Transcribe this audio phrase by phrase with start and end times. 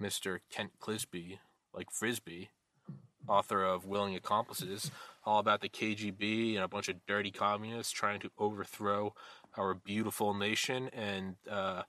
[0.00, 0.40] Mr.
[0.50, 1.38] Kent Clizbe,
[1.74, 2.50] like Frisbee,
[3.28, 4.90] author of Willing Accomplices,
[5.24, 9.14] all about the KGB and a bunch of dirty communists trying to overthrow
[9.56, 10.88] our beautiful nation.
[10.92, 11.82] And uh,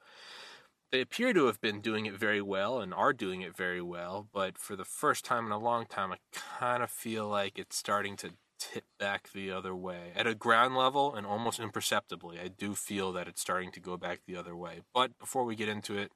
[0.91, 4.27] they appear to have been doing it very well and are doing it very well.
[4.33, 7.77] But for the first time in a long time, I kind of feel like it's
[7.77, 12.39] starting to tip back the other way at a ground level and almost imperceptibly.
[12.39, 14.81] I do feel that it's starting to go back the other way.
[14.93, 16.11] But before we get into it,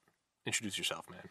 [0.46, 1.30] introduce yourself, man.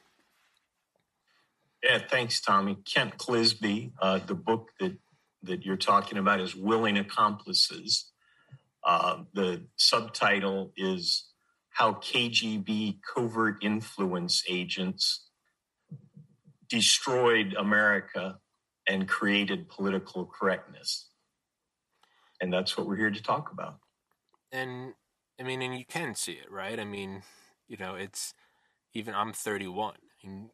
[1.83, 2.77] Yeah, thanks, Tommy.
[2.85, 3.93] Kent Clizbe.
[4.01, 4.97] Uh, the book that
[5.43, 8.13] that you're talking about is "Willing Accomplices."
[8.85, 11.31] Uh, the subtitle is
[11.71, 15.29] "How KGB Covert Influence Agents
[16.69, 18.39] Destroyed America
[18.89, 21.09] and Created Political Correctness."
[22.41, 23.79] And that's what we're here to talk about.
[24.53, 24.95] And
[25.41, 26.79] I mean, and you can see it, right?
[26.79, 27.23] I mean,
[27.67, 28.35] you know, it's
[28.95, 29.95] even I'm 31.
[30.23, 30.51] And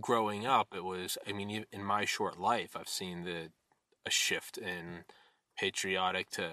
[0.00, 1.18] growing up, it was.
[1.26, 3.50] I mean, in my short life, I've seen the
[4.06, 5.04] a shift in
[5.58, 6.50] patriotic to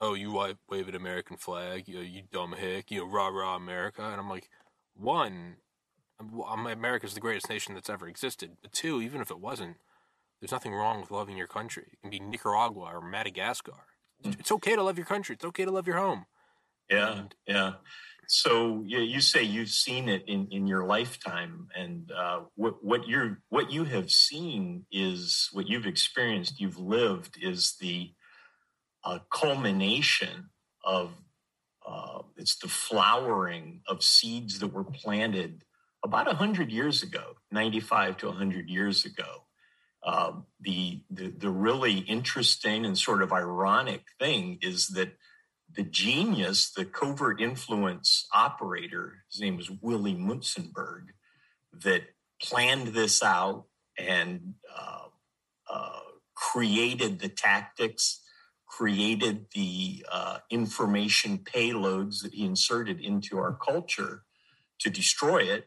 [0.00, 4.02] oh, you wave an American flag, you you dumb hick, you know, rah rah America,
[4.02, 4.48] and I'm like,
[4.94, 5.56] one,
[6.48, 9.76] America's the greatest nation that's ever existed, but two, even if it wasn't,
[10.40, 11.86] there's nothing wrong with loving your country.
[11.92, 13.86] It can be Nicaragua or Madagascar.
[14.22, 14.54] It's hmm.
[14.56, 15.34] okay to love your country.
[15.34, 16.26] It's okay to love your home.
[16.90, 17.72] Yeah, and, yeah.
[18.30, 23.40] So you say you've seen it in, in your lifetime, and uh, what what you're
[23.48, 28.12] what you have seen is what you've experienced, you've lived is the
[29.02, 30.50] uh, culmination
[30.84, 31.12] of
[31.88, 35.64] uh, it's the flowering of seeds that were planted
[36.04, 39.46] about hundred years ago, ninety five to hundred years ago.
[40.04, 45.16] Um, the, the the really interesting and sort of ironic thing is that
[45.74, 51.08] the genius, the covert influence operator, his name was Willie Munzenberg,
[51.72, 52.02] that
[52.42, 53.64] planned this out
[53.98, 55.06] and uh,
[55.70, 56.00] uh,
[56.34, 58.20] created the tactics,
[58.66, 64.22] created the uh, information payloads that he inserted into our culture
[64.80, 65.66] to destroy it,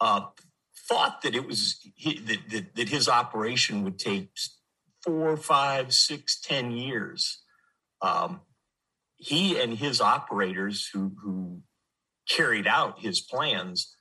[0.00, 0.26] uh,
[0.88, 4.30] thought that it was that, that, that his operation would take
[5.02, 7.42] four, five, six, ten years.
[8.02, 8.40] Um,
[9.24, 11.62] he and his operators who, who
[12.28, 13.96] carried out his plans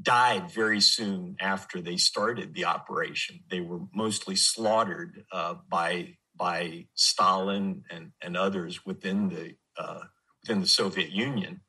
[0.00, 3.40] died very soon after they started the operation.
[3.50, 10.04] They were mostly slaughtered uh, by by Stalin and, and others within the uh,
[10.42, 11.60] within the Soviet Union.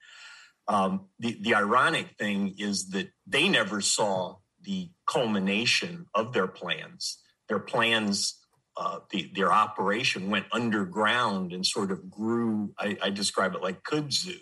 [0.69, 7.17] Um, the the ironic thing is that they never saw the culmination of their plans.
[7.49, 8.40] Their plans
[8.81, 12.73] uh, the, their operation went underground and sort of grew.
[12.79, 14.37] I, I, describe it like kudzu.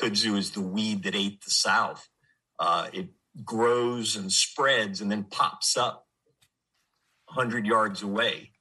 [0.00, 2.08] Kudzu is the weed that ate the South.
[2.58, 3.08] Uh, it
[3.44, 6.06] grows and spreads and then pops up
[7.26, 8.52] 100 yards away.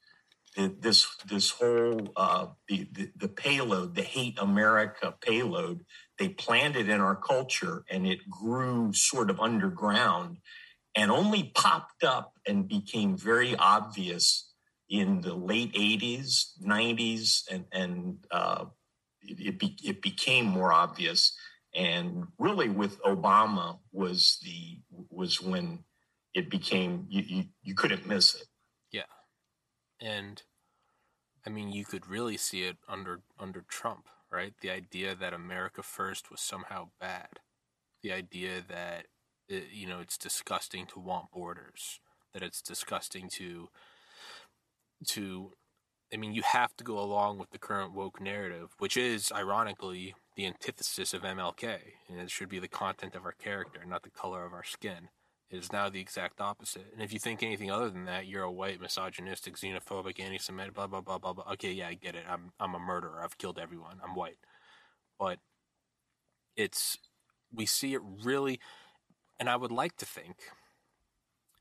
[0.58, 5.86] This this whole uh, the, the, the payload, the hate America payload,
[6.20, 10.40] they planted in our culture and it grew sort of underground
[10.96, 14.53] and only popped up and became very obvious
[14.90, 18.66] in the late 80s, 90s, and, and uh,
[19.22, 21.36] it, be, it became more obvious.
[21.76, 24.80] And really, with Obama, was the
[25.10, 25.80] was when
[26.36, 28.46] it became you, you, you couldn't miss it.
[28.92, 29.04] Yeah,
[30.00, 30.42] and
[31.46, 34.54] I mean, you could really see it under under Trump, right?
[34.62, 37.40] The idea that America first was somehow bad,
[38.04, 39.08] the idea that
[39.50, 42.00] it, you know it's disgusting to want borders,
[42.34, 43.70] that it's disgusting to
[45.10, 45.52] to
[46.14, 50.14] I mean, you have to go along with the current woke narrative, which is ironically
[50.36, 54.12] the antithesis of MLK, and it should be the content of our character, not the
[54.12, 55.10] color of our skin.
[55.50, 56.88] It is now the exact opposite.
[56.94, 60.88] And if you think anything other than that, you're a white, misogynistic, xenophobic, anti-Semitic, blah
[60.88, 61.52] blah blah blah blah.
[61.54, 62.26] Okay, yeah, I get it.
[62.30, 63.22] I'm I'm a murderer.
[63.24, 64.00] I've killed everyone.
[64.04, 64.38] I'm white,
[65.20, 65.40] but
[66.56, 66.98] it's
[67.52, 68.60] we see it really,
[69.40, 70.38] and I would like to think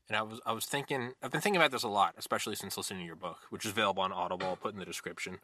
[0.07, 2.77] and I was I was thinking I've been thinking about this a lot, especially since
[2.77, 5.39] listening to your book, which is available on Audible, I'll put in the description.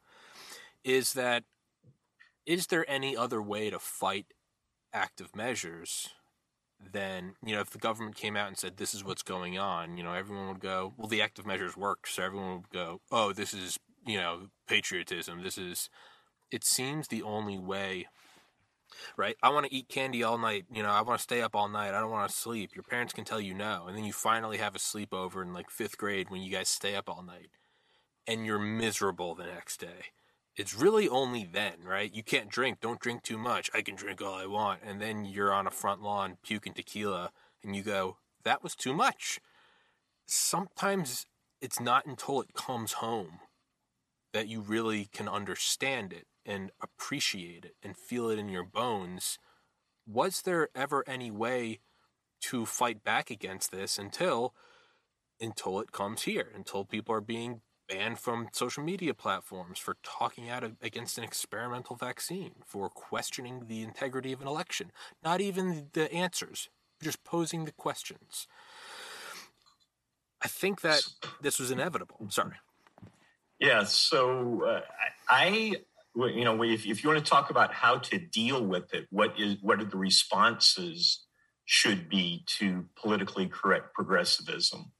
[0.84, 1.44] Is that
[2.46, 4.28] is there any other way to fight
[4.94, 6.10] active measures
[6.94, 9.98] then you know if the government came out and said this is what's going on,
[9.98, 13.34] you know everyone would go, well, the active measures work, so everyone would go, oh,
[13.34, 15.44] this is you know patriotism.
[15.44, 15.90] This is.
[16.52, 18.08] It seems the only way
[19.18, 19.36] right?
[19.42, 20.66] I want to eat candy all night.
[20.72, 21.94] You know, I want to stay up all night.
[21.94, 22.76] I don't want to sleep.
[22.76, 23.86] Your parents can tell you no.
[23.88, 26.96] And then you finally have a sleepover in like fifth grade when you guys stay
[26.96, 27.50] up all night
[28.28, 30.12] and you're miserable the next day.
[30.56, 32.14] It's really only then, right?
[32.14, 32.80] You can't drink.
[32.82, 33.70] Don't drink too much.
[33.74, 34.82] I can drink all I want.
[34.86, 37.32] And then you're on a front lawn puking tequila
[37.64, 39.40] and you go, that was too much.
[40.26, 41.26] Sometimes
[41.62, 43.40] it's not until it comes home
[44.34, 49.38] that you really can understand it and appreciate it and feel it in your bones.
[50.08, 51.80] Was there ever any way
[52.42, 54.54] to fight back against this until
[55.42, 60.50] until it comes here, until people are being banned from social media platforms for talking
[60.50, 64.92] out against an experimental vaccine, for questioning the integrity of an election,
[65.24, 66.70] not even the answers,
[67.02, 68.48] just posing the questions.
[70.42, 71.02] I think that
[71.42, 72.18] this was inevitable.
[72.30, 72.56] Sorry.
[73.60, 73.84] Yeah.
[73.84, 74.82] So uh,
[75.28, 75.76] I,
[76.16, 79.40] you know, if, if you want to talk about how to deal with it, what
[79.40, 81.26] is what are the responses
[81.66, 84.92] should be to politically correct progressivism?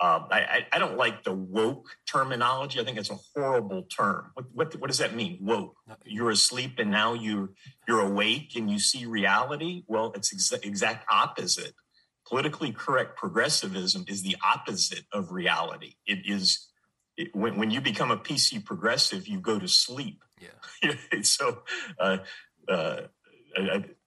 [0.00, 2.78] Um, I, I, don't like the woke terminology.
[2.78, 4.30] I think it's a horrible term.
[4.34, 5.38] What, what, what does that mean?
[5.40, 5.74] Woke.
[6.04, 7.50] You're asleep and now you're
[7.88, 9.82] you're awake and you see reality.
[9.88, 11.72] Well, it's exa- exact opposite.
[12.28, 15.94] Politically correct progressivism is the opposite of reality.
[16.06, 16.68] It is
[17.16, 20.22] it, when, when you become a PC progressive, you go to sleep.
[20.40, 20.94] Yeah.
[21.22, 21.62] so
[21.98, 22.18] uh,
[22.68, 23.00] uh,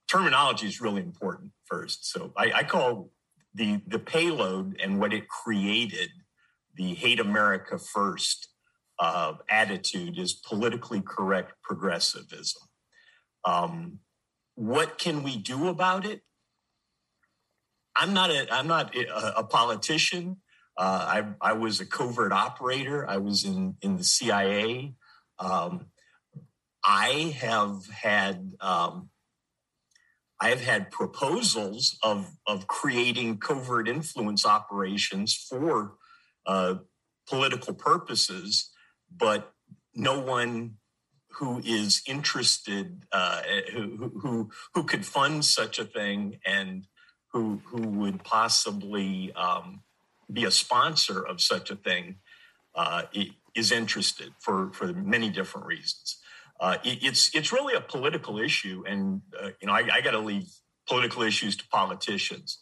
[0.08, 2.12] terminology is really important first.
[2.12, 3.12] So I, I, call
[3.54, 6.10] the the payload and what it created,
[6.76, 8.50] the hate America first
[9.00, 12.62] uh, attitude, is politically correct progressivism.
[13.44, 14.00] Um,
[14.56, 16.22] what can we do about it?
[17.96, 20.38] I'm not a I'm not a, a politician.
[20.78, 23.08] Uh, I, I was a covert operator.
[23.08, 24.96] I was in, in the CIA.
[25.38, 25.88] Um,
[26.84, 29.10] I have had um,
[30.40, 35.96] I have had proposals of of creating covert influence operations for
[36.46, 36.76] uh,
[37.28, 38.72] political purposes,
[39.16, 39.54] but
[39.94, 40.76] no one
[41.34, 43.42] who is interested, uh,
[43.72, 46.88] who, who who could fund such a thing, and
[47.32, 49.82] who who would possibly um,
[50.32, 52.18] be a sponsor of such a thing
[52.76, 53.04] uh,
[53.56, 56.18] is interested for, for many different reasons.
[56.62, 60.12] Uh, it, it's it's really a political issue, and uh, you know I, I got
[60.12, 60.48] to leave
[60.88, 62.60] political issues to politicians.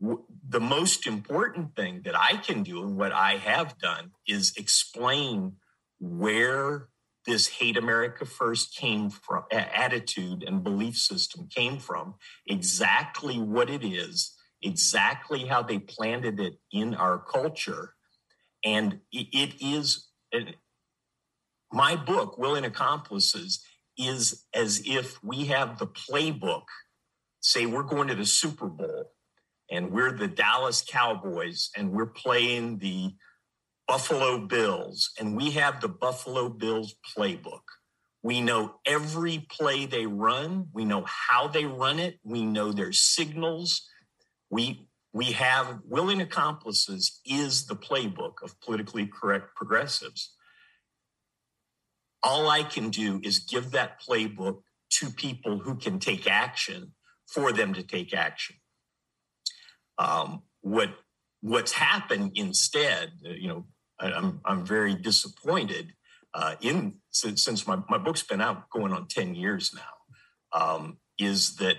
[0.00, 4.52] W- the most important thing that I can do, and what I have done, is
[4.58, 5.54] explain
[5.98, 6.88] where
[7.26, 12.14] this hate America first came from, attitude and belief system came from,
[12.46, 17.94] exactly what it is, exactly how they planted it in our culture.
[18.64, 20.08] And it is
[21.72, 23.62] my book, Willing Accomplices,
[23.96, 26.64] is as if we have the playbook.
[27.40, 29.12] Say we're going to the Super Bowl
[29.70, 33.14] and we're the Dallas Cowboys and we're playing the
[33.86, 37.62] Buffalo Bills and we have the Buffalo Bills playbook.
[38.22, 40.68] We know every play they run.
[40.72, 42.18] We know how they run it.
[42.24, 43.88] We know their signals.
[44.50, 50.34] We we have willing accomplices is the playbook of politically correct progressives.
[52.28, 54.58] All I can do is give that playbook
[54.98, 56.92] to people who can take action
[57.26, 58.56] for them to take action.
[59.96, 60.90] Um, what
[61.40, 63.64] what's happened instead, you know,
[63.98, 65.94] I, I'm I'm very disappointed
[66.34, 70.98] uh, in since, since my, my book's been out going on 10 years now, um,
[71.18, 71.76] is that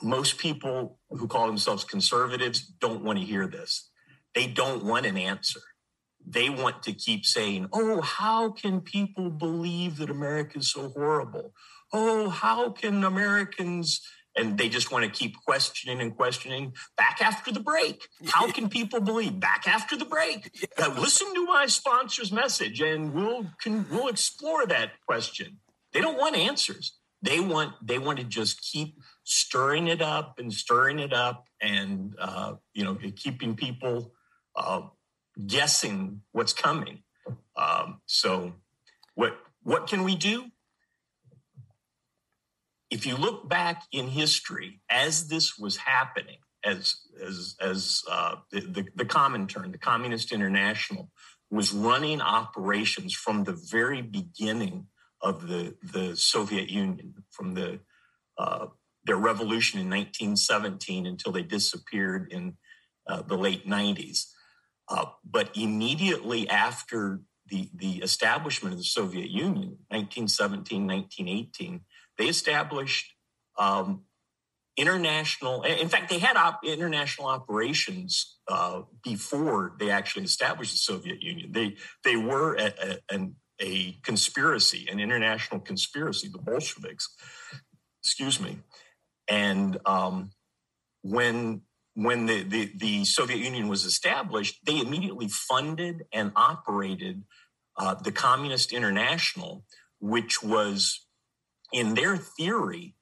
[0.00, 3.90] most people who call themselves conservatives don't want to hear this.
[4.36, 5.60] They don't want an answer.
[6.26, 11.52] They want to keep saying, oh, how can people believe that America is so horrible?
[11.92, 14.00] Oh, how can Americans
[14.36, 18.08] and they just want to keep questioning and questioning back after the break.
[18.26, 19.38] How can people believe?
[19.38, 20.50] Back after the break.
[20.78, 25.58] Uh, listen to my sponsor's message and we'll can, we'll explore that question.
[25.92, 26.98] They don't want answers.
[27.20, 32.14] They want they want to just keep stirring it up and stirring it up and
[32.18, 34.12] uh, you know keeping people
[34.56, 34.82] uh,
[35.46, 37.02] guessing what's coming
[37.56, 38.54] um, so
[39.14, 40.46] what what can we do
[42.90, 48.60] if you look back in history as this was happening as as as uh, the,
[48.60, 51.10] the, the comintern the communist international
[51.50, 54.86] was running operations from the very beginning
[55.20, 57.80] of the the soviet union from the
[58.38, 58.66] uh,
[59.04, 62.56] their revolution in 1917 until they disappeared in
[63.08, 64.26] uh, the late 90s.
[64.92, 71.80] Uh, but immediately after the, the establishment of the Soviet Union, 1917, 1918,
[72.18, 73.14] they established
[73.58, 74.02] um,
[74.76, 81.22] international, in fact, they had op- international operations uh, before they actually established the Soviet
[81.22, 81.52] Union.
[81.52, 83.30] They, they were a, a,
[83.62, 87.08] a conspiracy, an international conspiracy, the Bolsheviks,
[88.02, 88.58] excuse me.
[89.26, 90.32] And um,
[91.00, 91.62] when
[91.94, 97.24] when the, the, the, Soviet Union was established, they immediately funded and operated
[97.76, 99.64] uh, the Communist International,
[100.00, 101.06] which was,
[101.72, 102.94] in their theory,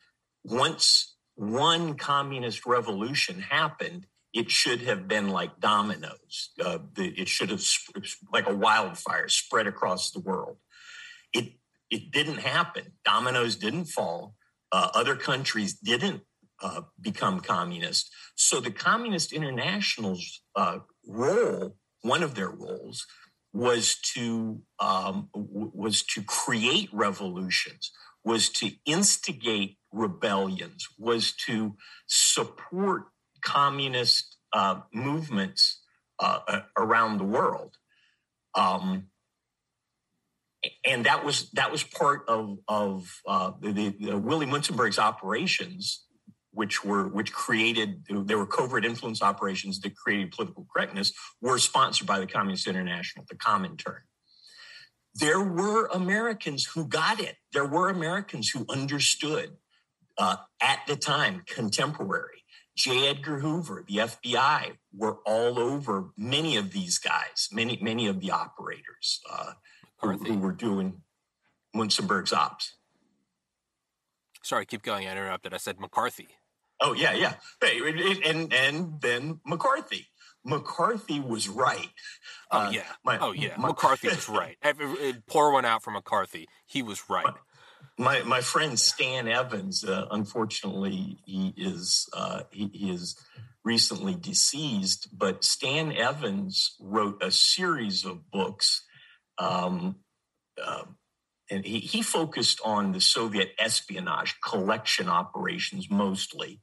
[0.45, 6.51] once one communist revolution happened, it should have been like dominoes.
[6.63, 7.65] Uh, the, it should have,
[8.33, 10.57] like a wildfire, spread across the world.
[11.33, 11.53] It,
[11.91, 12.93] it didn't happen.
[13.05, 14.35] Dominoes didn't fall.
[14.73, 16.23] Uh, other countries didn't
[16.63, 18.11] uh, become communist.
[18.35, 23.07] So the Communist International's uh, role, one of their roles,
[23.53, 27.91] was to um, w- was to create revolutions,
[28.25, 31.77] was to instigate rebellions, was to
[32.07, 33.05] support
[33.43, 35.81] communist uh, movements
[36.19, 37.77] uh, around the world.
[38.55, 39.07] Um,
[40.85, 46.05] and that was that was part of of uh, the, the, Willie Munzenberg's operations
[46.53, 52.07] which were which created there were covert influence operations that created political correctness were sponsored
[52.07, 54.01] by the Communist International, the Comintern.
[55.15, 57.37] There were Americans who got it.
[57.53, 59.57] There were Americans who understood
[60.19, 62.45] uh, at the time, contemporary.
[62.77, 63.09] J.
[63.09, 68.31] Edgar Hoover, the FBI, were all over many of these guys, many many of the
[68.31, 69.53] operators uh,
[70.01, 71.03] who, who were doing
[71.75, 72.77] Munzenberg's ops.
[74.43, 75.07] Sorry, keep going.
[75.07, 75.53] I interrupted.
[75.53, 76.29] I said McCarthy.
[76.81, 77.35] Oh yeah, yeah.
[78.25, 80.07] And and then McCarthy.
[80.45, 81.91] McCarthy was right.
[82.51, 82.83] Oh uh, yeah.
[83.05, 83.55] My, oh yeah.
[83.59, 84.57] My, McCarthy was right.
[85.27, 86.49] Pour one out for McCarthy.
[86.67, 87.27] He was right.
[87.99, 93.17] My my friend Stan Evans, uh, unfortunately, he is uh, he, he is
[93.65, 95.09] recently deceased.
[95.13, 98.83] But Stan Evans wrote a series of books
[99.39, 99.97] um,
[100.63, 100.85] uh,
[101.51, 106.61] and he, he focused on the Soviet espionage collection operations mostly.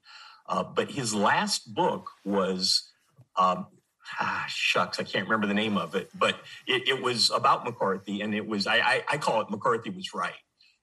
[0.47, 2.89] Uh, but his last book was,
[3.35, 3.67] um,
[4.19, 8.21] ah, shucks, I can't remember the name of it, but it, it was about McCarthy,
[8.21, 10.33] and it was I, I, I call it McCarthy was right.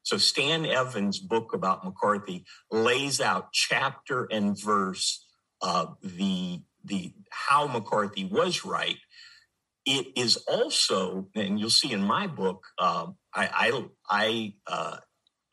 [0.02, 5.24] So Stan Evans' book about McCarthy lays out chapter and verse
[5.62, 8.98] uh, the the how McCarthy was right.
[9.86, 14.96] It is also, and you'll see in my book, uh, I, I, I uh,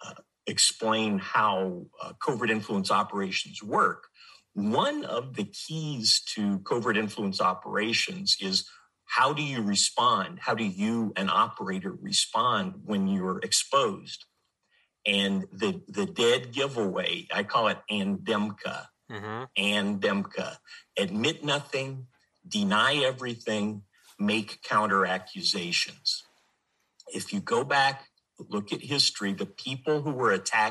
[0.06, 0.14] uh,
[0.48, 4.08] explain how uh, covert influence operations work.
[4.54, 8.68] One of the keys to covert influence operations is
[9.06, 10.40] how do you respond?
[10.40, 14.26] How do you, an operator, respond when you're exposed?
[15.06, 18.86] And the the dead giveaway, I call it Andemka.
[19.12, 19.44] Mm-hmm.
[19.58, 20.58] Andemka.
[20.98, 22.08] Admit nothing,
[22.48, 23.84] deny everything,
[24.22, 26.24] make counter accusations
[27.13, 28.06] if you go back,
[28.50, 30.71] look at history, the people who were attacked.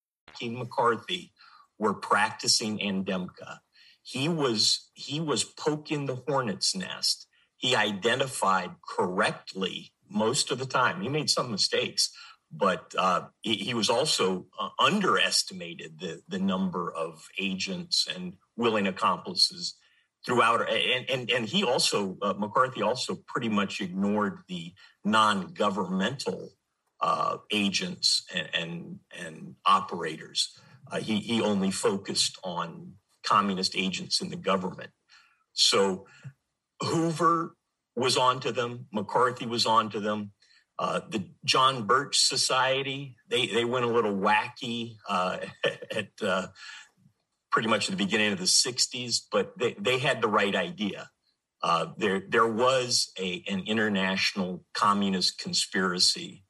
[0.33, 1.31] King McCarthy
[1.77, 3.59] were practicing Andemka.
[4.03, 7.27] He was he was poking the hornet's nest.
[7.57, 11.01] He identified correctly most of the time.
[11.01, 12.11] He made some mistakes,
[12.51, 18.87] but uh, he, he, was also uh, underestimated the the number of agents and willing
[18.87, 19.75] accomplices
[20.25, 20.69] throughout.
[20.69, 24.73] And and, and he also uh, McCarthy also pretty much ignored the
[25.05, 26.49] non-governmental
[27.01, 30.57] uh, agents and, and, and operators.
[30.91, 32.93] Uh, he, he only focused on
[33.23, 34.91] communist agents in the government.
[35.53, 36.05] So
[36.81, 37.55] Hoover
[37.95, 40.31] was onto them, McCarthy was onto them.
[40.79, 45.37] Uh, the John Birch Society, they, they went a little wacky uh,
[45.95, 46.47] at uh,
[47.51, 51.09] pretty much the beginning of the 60s, but they, they had the right idea.
[51.61, 56.43] Uh, there, there was a, an international communist conspiracy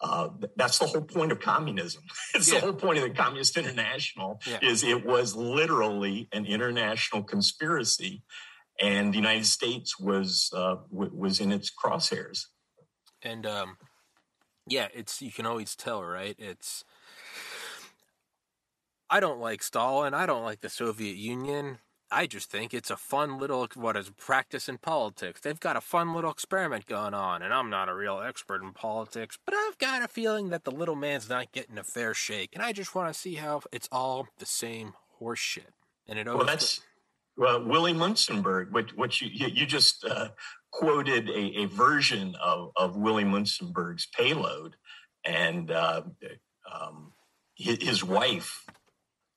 [0.00, 2.02] Uh, that's the whole point of communism.
[2.34, 2.60] it's yeah.
[2.60, 4.58] the whole point of the Communist International yeah.
[4.62, 8.22] is it was literally an international conspiracy,
[8.80, 12.44] and the United States was uh, w- was in its crosshairs.
[13.22, 13.76] And um,
[14.68, 16.36] yeah, it's you can always tell, right?
[16.38, 16.84] It's
[19.10, 20.14] I don't like Stalin.
[20.14, 21.78] I don't like the Soviet Union.
[22.10, 25.40] I just think it's a fun little what is practice in politics.
[25.40, 28.72] They've got a fun little experiment going on, and I'm not a real expert in
[28.72, 32.50] politics, but I've got a feeling that the little man's not getting a fair shake,
[32.54, 35.72] and I just want to see how it's all the same horseshit.
[36.06, 36.80] And it well, that's
[37.36, 40.28] well, Willie Munzenberg, which, which you you just uh,
[40.72, 44.76] quoted a, a, version of of Willie Munzenberg's payload,
[45.26, 46.02] and uh,
[46.72, 47.12] um,
[47.54, 48.64] his, his wife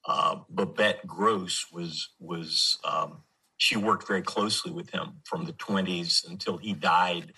[0.06, 3.24] uh, Babette Gross was was um,
[3.58, 7.34] she worked very closely with him from the 20s until he died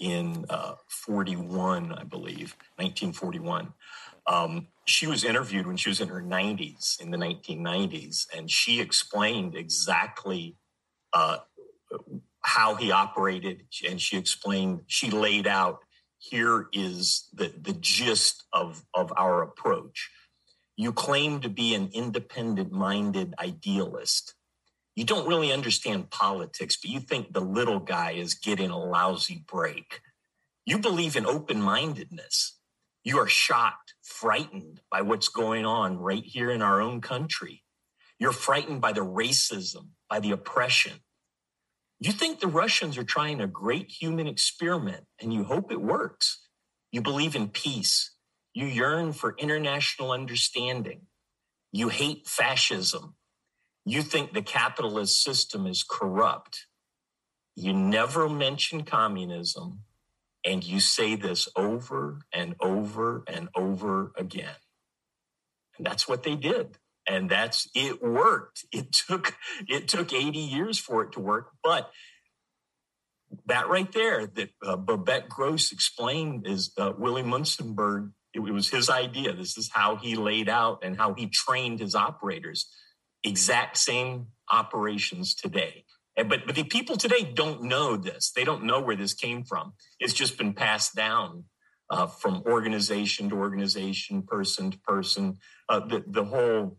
[0.00, 3.72] in uh, 41, I believe, 1941.
[4.26, 8.80] Um, she was interviewed when she was in her 90s, in the 1990s, and she
[8.80, 10.56] explained exactly
[11.12, 11.38] uh,
[12.40, 13.62] how he operated.
[13.88, 15.84] And she explained, she laid out
[16.18, 20.10] here is the, the gist of, of our approach.
[20.80, 24.34] You claim to be an independent minded idealist.
[24.96, 29.44] You don't really understand politics, but you think the little guy is getting a lousy
[29.46, 30.00] break.
[30.64, 32.58] You believe in open mindedness.
[33.04, 37.62] You are shocked, frightened by what's going on right here in our own country.
[38.18, 41.00] You're frightened by the racism, by the oppression.
[41.98, 46.48] You think the Russians are trying a great human experiment and you hope it works.
[46.90, 48.12] You believe in peace.
[48.52, 51.02] You yearn for international understanding.
[51.72, 53.14] You hate fascism.
[53.84, 56.66] You think the capitalist system is corrupt.
[57.54, 59.80] You never mention communism,
[60.44, 64.56] and you say this over and over and over again.
[65.76, 66.78] And that's what they did.
[67.08, 68.64] And that's it worked.
[68.72, 69.36] It took
[69.68, 71.90] it took 80 years for it to work, but
[73.46, 78.68] that right there that uh, Babette Gross explained is uh, Willie Munzenberg it, it was
[78.68, 79.32] his idea.
[79.32, 82.66] This is how he laid out and how he trained his operators.
[83.22, 85.84] Exact same operations today.
[86.16, 88.32] And, but but the people today don't know this.
[88.34, 89.74] They don't know where this came from.
[89.98, 91.44] It's just been passed down
[91.88, 95.38] uh, from organization to organization, person to person.
[95.68, 96.78] Uh, the the whole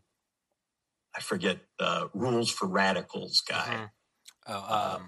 [1.16, 3.90] I forget uh, rules for radicals guy.
[4.48, 4.54] Mm-hmm.
[4.54, 5.00] Oh,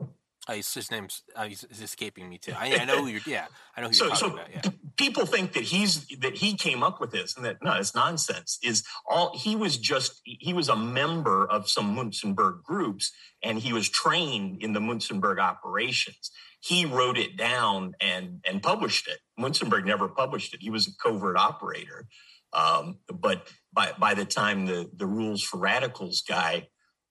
[0.00, 0.10] um,
[0.46, 2.52] I, his name's uh, he's, escaping me too.
[2.56, 3.20] I, I know who you're.
[3.26, 4.50] Yeah, I know who you're talking so about.
[4.52, 4.70] Yeah.
[4.96, 8.58] People think that he's that he came up with this, and that no, it's nonsense.
[8.62, 13.10] Is all he was just he was a member of some Munzenberg groups,
[13.42, 16.30] and he was trained in the Munzenberg operations.
[16.60, 19.20] He wrote it down and and published it.
[19.40, 20.62] Munzenberg never published it.
[20.62, 22.06] He was a covert operator.
[22.52, 26.68] Um, but by by the time the the rules for radicals guy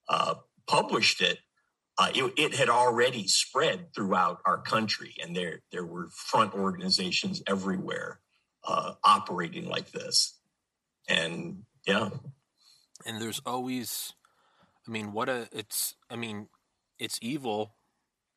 [0.07, 0.35] uh,
[0.67, 1.39] published it,
[1.97, 7.43] uh, it, it, had already spread throughout our country, and there there were front organizations
[7.47, 8.19] everywhere
[8.67, 10.39] uh, operating like this,
[11.07, 12.09] and yeah,
[13.05, 14.13] and there's always,
[14.87, 16.47] I mean, what a it's I mean,
[16.97, 17.75] it's evil,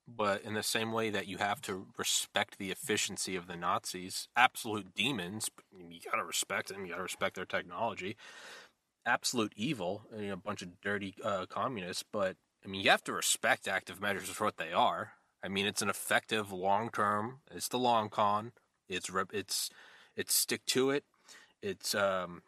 [0.06, 4.28] but in the same way that you have to respect the efficiency of the Nazis,
[4.36, 8.16] absolute demons, you gotta respect them, you gotta respect their technology.
[9.06, 12.36] Absolute evil, you know, a bunch of dirty uh, communists, but
[12.66, 15.12] I mean, you have to respect active measures for what they are.
[15.42, 17.40] I mean, it's an effective long term.
[17.50, 18.52] It's the long con.
[18.88, 19.70] It's it's
[20.16, 21.04] it's stick to it.
[21.62, 22.42] It's um,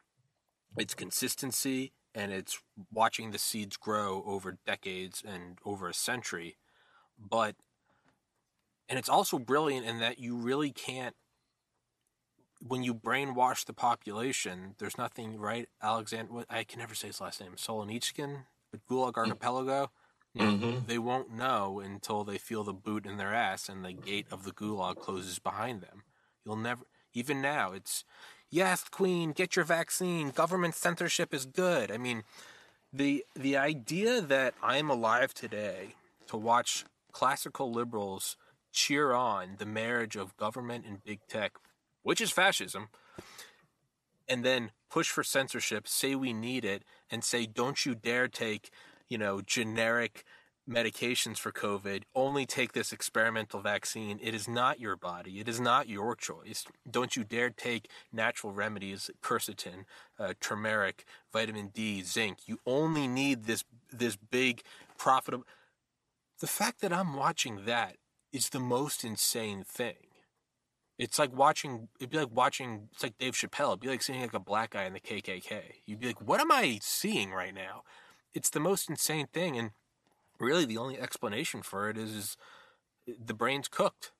[0.76, 2.58] it's consistency, and it's
[2.92, 6.56] watching the seeds grow over decades and over a century.
[7.16, 7.54] But
[8.88, 11.14] and it's also brilliant in that you really can't
[12.66, 15.68] when you brainwash the population, there's nothing right.
[15.80, 17.52] Alexander, I can never say his last name.
[17.56, 18.46] Solzhenitsyn,
[18.90, 19.14] Gulag
[20.38, 20.60] mm.
[20.60, 20.86] Mm-hmm.
[20.86, 24.44] They won't know until they feel the boot in their ass and the gate of
[24.44, 26.02] the gulag closes behind them.
[26.44, 28.04] You'll never, even now, it's,
[28.50, 30.30] yes, Queen, get your vaccine.
[30.30, 31.90] Government censorship is good.
[31.90, 32.22] I mean,
[32.92, 35.94] the the idea that I'm alive today
[36.28, 38.36] to watch classical liberals
[38.72, 41.52] cheer on the marriage of government and big tech,
[42.02, 42.88] which is fascism,
[44.26, 48.70] and then push for censorship, say we need it, and say, don't you dare take
[49.08, 50.24] you know, generic
[50.68, 54.18] medications for COVID, only take this experimental vaccine.
[54.22, 55.40] It is not your body.
[55.40, 56.66] It is not your choice.
[56.88, 59.84] Don't you dare take natural remedies, quercetin,
[60.18, 62.40] uh, turmeric, vitamin D, zinc.
[62.46, 64.62] You only need this this big
[64.98, 65.46] profitable.
[66.40, 67.96] The fact that I'm watching that
[68.32, 69.94] is the most insane thing.
[70.98, 71.88] It's like watching.
[71.98, 72.88] It'd be like watching.
[72.92, 73.68] It's like Dave Chappelle.
[73.68, 75.60] It'd be like seeing like a black guy in the KKK.
[75.86, 77.84] You'd be like, "What am I seeing right now?"
[78.34, 79.70] It's the most insane thing, and
[80.38, 82.36] really the only explanation for it is, is
[83.06, 84.12] the brain's cooked.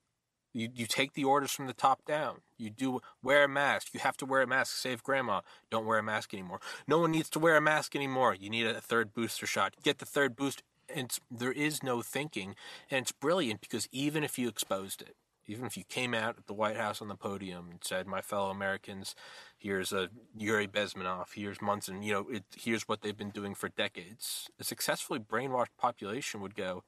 [0.55, 2.41] You you take the orders from the top down.
[2.57, 3.93] You do wear a mask.
[3.93, 4.77] You have to wear a mask.
[4.77, 5.43] Save grandma.
[5.71, 6.61] Don't wear a mask anymore.
[6.87, 8.35] No one needs to wear a mask anymore.
[8.35, 9.75] You need a third booster shot.
[9.83, 10.63] Get the third boost.
[10.93, 12.55] And there is no thinking,
[12.91, 15.17] and it's brilliant because even if you exposed it,
[15.49, 18.21] even if you came out at the White House on the podium and said, "My
[18.21, 19.17] fellow Americans,
[19.57, 23.71] here's a Yuri Bezmenov, here's Munson," you know, it, here's what they've been doing for
[23.71, 24.51] decades.
[24.61, 26.85] A successfully brainwashed population would go,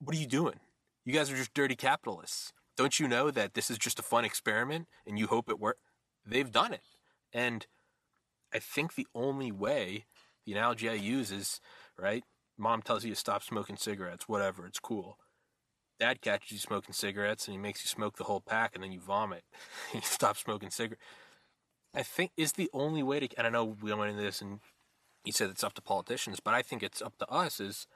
[0.00, 0.60] "What are you doing?
[1.04, 2.52] You guys are just dirty capitalists.
[2.76, 5.80] Don't you know that this is just a fun experiment and you hope it works?"
[6.24, 6.84] They've done it,
[7.32, 7.66] and
[8.52, 10.06] I think the only way,
[10.46, 11.60] the analogy I use is
[11.98, 12.24] right.
[12.56, 15.18] Mom tells you to stop smoking cigarettes, whatever, it's cool
[16.04, 18.92] dad catches you smoking cigarettes and he makes you smoke the whole pack and then
[18.92, 19.42] you vomit.
[19.94, 21.02] you stop smoking cigarettes.
[21.94, 23.28] I think is the only way to.
[23.38, 24.60] And I know we went into this and
[25.24, 27.58] you said it's up to politicians, but I think it's up to us.
[27.58, 27.86] Is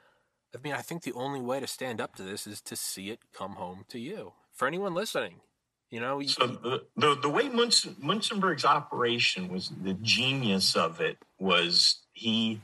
[0.55, 3.11] I mean, I think the only way to stand up to this is to see
[3.11, 4.33] it come home to you.
[4.53, 5.41] For anyone listening,
[5.91, 6.19] you know.
[6.23, 12.61] So the the, the way Munson, Munzenberg's operation was the genius of it was he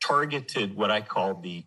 [0.00, 1.64] targeted what I call the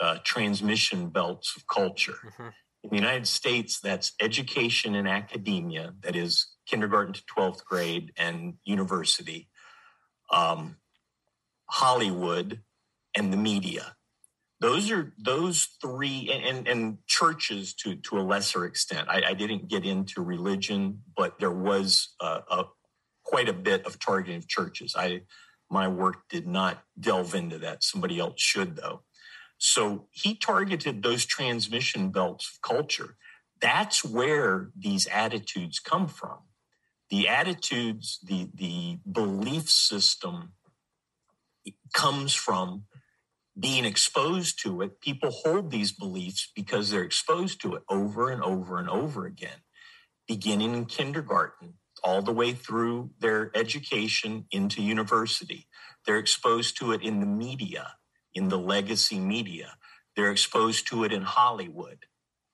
[0.00, 2.18] uh, transmission belts of culture.
[2.24, 2.48] Mm-hmm.
[2.84, 8.54] In the United States, that's education and academia, that is kindergarten to 12th grade and
[8.64, 9.48] university,
[10.30, 10.76] um,
[11.66, 12.60] Hollywood,
[13.16, 13.96] and the media.
[14.60, 19.08] Those are those three, and, and churches to, to a lesser extent.
[19.08, 22.64] I, I didn't get into religion, but there was a,
[23.24, 24.94] quite a bit of targeting of churches.
[24.96, 25.22] I
[25.70, 27.84] my work did not delve into that.
[27.84, 29.02] Somebody else should, though.
[29.58, 33.16] So he targeted those transmission belts of culture.
[33.60, 36.38] That's where these attitudes come from.
[37.10, 40.52] The attitudes, the, the belief system
[41.92, 42.84] comes from
[43.58, 45.00] being exposed to it.
[45.00, 49.62] People hold these beliefs because they're exposed to it over and over and over again,
[50.28, 55.66] beginning in kindergarten, all the way through their education into university.
[56.06, 57.94] They're exposed to it in the media,
[58.34, 59.74] in the legacy media.
[60.16, 62.06] They're exposed to it in Hollywood.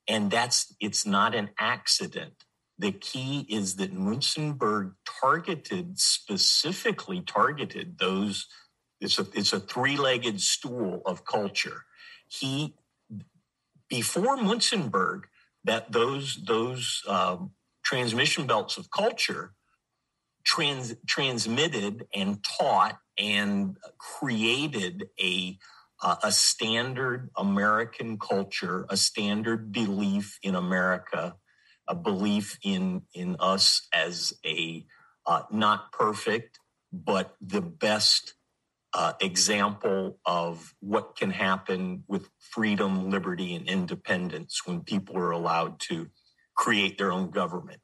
[0.07, 2.45] And that's, it's not an accident.
[2.77, 8.47] The key is that Munzenberg targeted, specifically targeted those,
[8.99, 11.85] it's a, it's a three legged stool of culture.
[12.27, 12.75] He,
[13.89, 15.23] before Munzenberg,
[15.63, 17.51] that those, those, um,
[17.85, 19.53] transmission belts of culture
[20.43, 25.57] trans, transmitted and taught and created a
[26.03, 31.35] uh, a standard American culture, a standard belief in America,
[31.87, 34.85] a belief in in us as a
[35.25, 36.59] uh, not perfect
[36.91, 38.35] but the best
[38.93, 45.79] uh, example of what can happen with freedom, liberty, and independence when people are allowed
[45.81, 46.07] to
[46.55, 47.81] create their own government.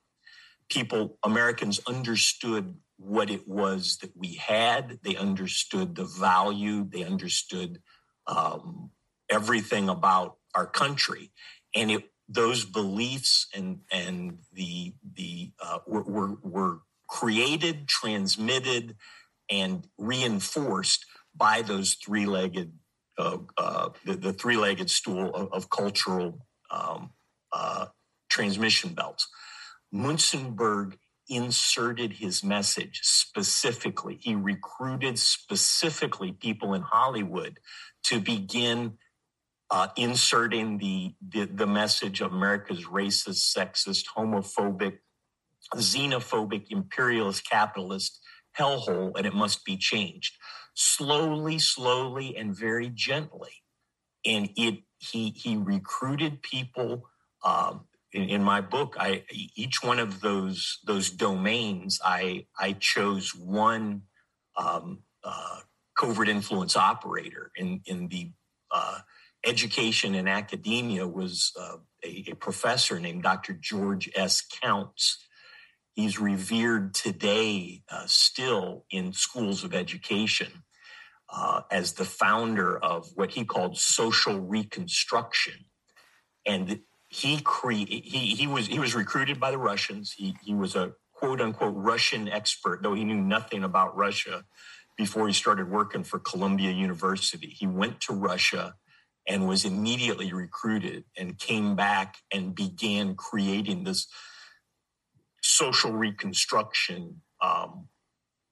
[0.69, 4.99] People, Americans understood what it was that we had.
[5.03, 6.87] They understood the value.
[6.87, 7.81] They understood
[8.27, 8.91] um,
[9.29, 11.31] everything about our country,
[11.75, 18.95] and it, those beliefs and and the the uh, were, were, were created, transmitted,
[19.49, 22.71] and reinforced by those three-legged
[23.17, 27.11] uh, uh, the, the, three-legged stool of, of cultural um,
[27.51, 27.85] uh,
[28.29, 29.27] transmission belts.
[29.93, 30.97] Munzenberg
[31.31, 34.17] inserted his message specifically.
[34.21, 37.59] He recruited specifically people in Hollywood
[38.03, 38.97] to begin
[39.69, 44.97] uh, inserting the, the, the message of America's racist, sexist, homophobic,
[45.75, 48.19] xenophobic, imperialist, capitalist
[48.59, 50.35] hellhole, and it must be changed
[50.73, 53.63] slowly, slowly, and very gently.
[54.25, 57.07] And it he he recruited people
[57.43, 59.23] um, in, in, my book, I
[59.55, 64.03] each one of those those domains, I I chose one
[64.57, 65.59] um, uh,
[65.97, 67.51] covert influence operator.
[67.55, 68.31] In in the
[68.69, 68.99] uh,
[69.45, 73.53] education and academia was uh, a, a, professor named Dr.
[73.53, 74.41] George S.
[74.61, 75.25] Counts.
[75.93, 80.63] He's revered today uh, still in schools of education.
[81.33, 85.63] Uh, as the founder of what he called social reconstruction.
[86.45, 90.13] And he cre- he he was he was recruited by the Russians.
[90.13, 94.45] He he was a quote unquote Russian expert, though he knew nothing about Russia
[94.97, 97.49] before he started working for Columbia University.
[97.49, 98.75] He went to Russia
[99.27, 104.07] and was immediately recruited and came back and began creating this
[105.43, 107.89] social reconstruction um,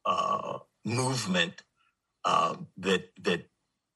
[0.05, 1.63] uh, movement
[2.25, 3.48] uh, that that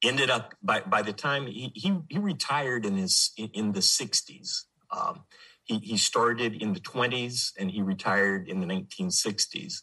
[0.04, 4.64] ended up by by the time he he, he retired in his in the 60s.
[4.90, 5.24] Um,
[5.64, 9.80] he, he started in the 20s and he retired in the 1960s.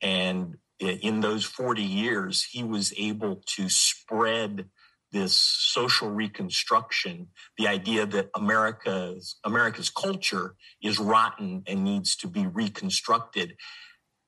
[0.00, 4.66] And in those 40 years, he was able to spread
[5.12, 12.46] this social reconstruction, the idea that America's America's culture is rotten and needs to be
[12.46, 13.56] reconstructed,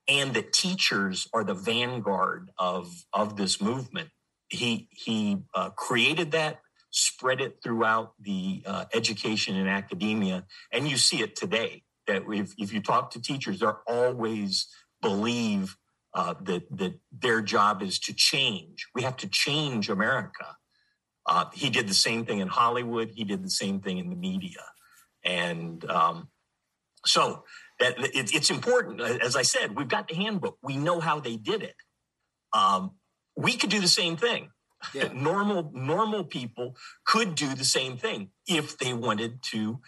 [0.08, 4.08] and that teachers are the vanguard of of this movement.
[4.50, 10.96] He he uh, created that, spread it throughout the uh, education and academia, and you
[10.96, 11.82] see it today.
[12.06, 14.66] That if, if you talk to teachers, they're always
[15.02, 15.76] believe
[16.14, 18.86] uh, that that their job is to change.
[18.94, 20.56] We have to change America.
[21.26, 23.10] Uh, he did the same thing in Hollywood.
[23.14, 24.64] He did the same thing in the media,
[25.22, 26.28] and um,
[27.04, 27.44] so
[27.80, 29.00] that it, it's important.
[29.00, 30.58] As I said, we've got the handbook.
[30.62, 31.76] We know how they did it.
[32.52, 32.92] Um,
[33.38, 34.50] we could do the same thing.
[34.94, 35.08] Yeah.
[35.14, 39.80] normal normal people could do the same thing if they wanted to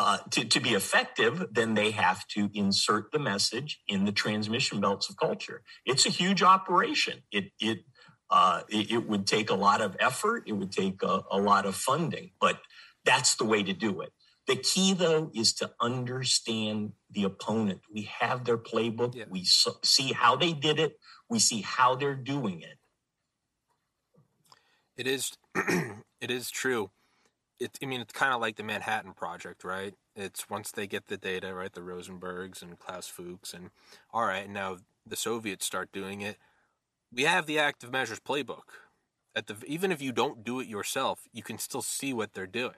[0.00, 4.80] uh, to, to be effective, then they have to insert the message in the transmission
[4.80, 5.62] belts of culture.
[5.84, 7.22] It's a huge operation.
[7.32, 7.78] It it
[8.30, 10.44] uh, it, it, would take a lot of effort.
[10.46, 12.60] It would take a, a lot of funding, but
[13.04, 14.12] that's the way to do it.
[14.46, 17.80] The key, though, is to understand the opponent.
[17.92, 19.14] We have their playbook.
[19.14, 19.24] Yeah.
[19.28, 20.98] We so, see how they did it.
[21.28, 22.77] We see how they're doing it.
[24.98, 25.32] It is,
[26.20, 26.90] it is true
[27.58, 29.94] it, I mean, it's kind of like the Manhattan Project, right?
[30.14, 33.70] It's once they get the data, right, the Rosenbergs and Klaus Fuchs, and
[34.12, 36.36] all right, now the Soviets start doing it.
[37.12, 38.64] We have the active measures playbook.
[39.34, 42.46] At the even if you don't do it yourself, you can still see what they're
[42.46, 42.74] doing.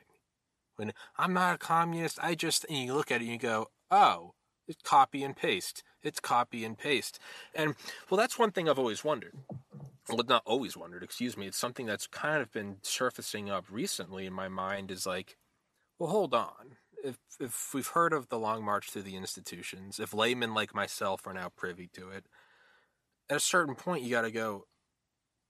[0.77, 3.69] When I'm not a communist, I just and you look at it and you go,
[3.91, 4.35] oh,
[4.69, 5.83] it's copy and paste.
[6.03, 7.19] It's copy and paste.
[7.55, 7.75] And
[8.09, 9.35] well, that's one thing I've always wondered
[10.13, 11.47] well, not always wondered, excuse me.
[11.47, 15.37] It's something that's kind of been surfacing up recently in my mind is like,
[15.99, 16.77] well, hold on.
[17.03, 21.27] If, if we've heard of the long march through the institutions, if laymen like myself
[21.27, 22.27] are now privy to it,
[23.29, 24.67] at a certain point you got to go,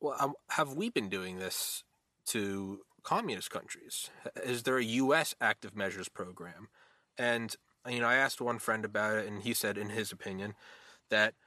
[0.01, 1.85] well, um, have we been doing this
[2.27, 4.11] to communist countries?
[4.45, 5.35] Is there a U.S.
[5.41, 6.69] active measures program?
[7.19, 7.55] And,
[7.89, 10.55] you know, I asked one friend about it, and he said, in his opinion,
[11.09, 11.35] that–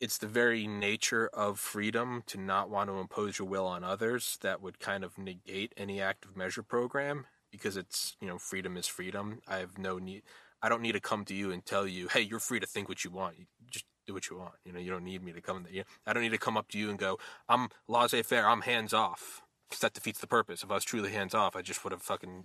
[0.00, 4.38] it's the very nature of freedom to not want to impose your will on others
[4.42, 8.86] that would kind of negate any active measure program because it's you know freedom is
[8.86, 9.40] freedom.
[9.48, 10.22] I have no need
[10.62, 12.88] i don't need to come to you and tell you hey you're free to think
[12.88, 13.38] what you want.
[13.38, 14.54] You just do what you want.
[14.64, 15.84] You know you don't need me to come you.
[16.06, 18.46] I don't need to come up to you and go i'm laissez-faire.
[18.46, 19.42] I'm hands off.
[19.68, 20.62] Because that defeats the purpose.
[20.62, 22.44] If i was truly hands off i just would have fucking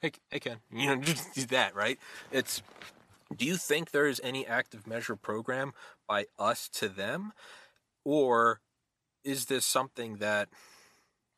[0.00, 1.98] hey, hey ken you know just do that right?
[2.30, 2.62] It's
[3.36, 5.72] do you think there is any active measure program
[6.08, 7.32] by us to them?
[8.04, 8.60] Or
[9.24, 10.48] is this something that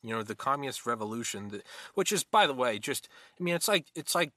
[0.02, 1.62] you know the communist revolution
[1.94, 4.32] which is by the way just i mean it's like it's like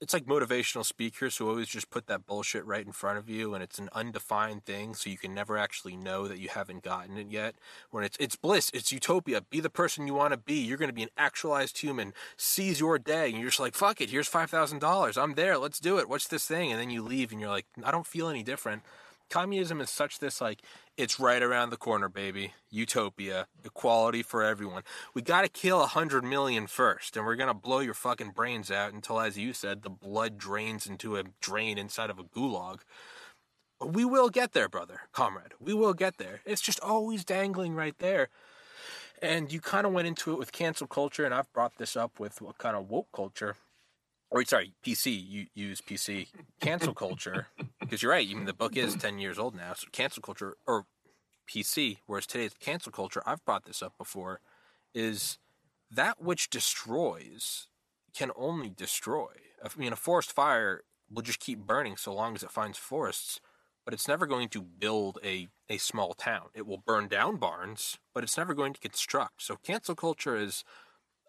[0.00, 3.54] it's like motivational speakers who always just put that bullshit right in front of you
[3.54, 7.18] and it's an undefined thing so you can never actually know that you haven't gotten
[7.18, 7.56] it yet.
[7.90, 9.40] When it's it's bliss it's utopia.
[9.40, 10.54] Be the person you want to be.
[10.54, 12.12] You're going to be an actualized human.
[12.36, 15.58] Seize your day and you're just like fuck it here's $5000 i'm there.
[15.58, 16.08] Let's do it.
[16.08, 16.70] What's this thing?
[16.70, 18.82] And then you leave and you're like i don't feel any different.
[19.30, 20.62] Communism is such this like
[20.98, 22.52] it's right around the corner baby.
[22.70, 23.46] Utopia.
[23.64, 24.82] Equality for everyone.
[25.14, 28.70] We got to kill a hundred million first and we're gonna blow your fucking brains
[28.70, 32.80] out until as you said the blood drains into a drain inside of a gulag.
[33.80, 35.52] We will get there brother comrade.
[35.60, 36.40] We will get there.
[36.44, 38.28] It's just always dangling right there.
[39.22, 42.18] And you kind of went into it with cancel culture and i've brought this up
[42.18, 43.54] with what kind of woke culture.
[44.30, 45.26] Or sorry, PC.
[45.26, 46.26] You use PC
[46.60, 47.46] cancel culture
[47.88, 48.26] because you're right.
[48.26, 49.72] Even the book is ten years old now.
[49.74, 50.86] So cancel culture or
[51.48, 53.22] PC, whereas today's cancel culture.
[53.24, 54.40] I've brought this up before.
[54.94, 55.38] Is
[55.90, 57.68] that which destroys
[58.14, 59.32] can only destroy.
[59.62, 63.40] I mean, a forest fire will just keep burning so long as it finds forests,
[63.84, 66.48] but it's never going to build a, a small town.
[66.54, 69.42] It will burn down barns, but it's never going to construct.
[69.42, 70.64] So cancel culture is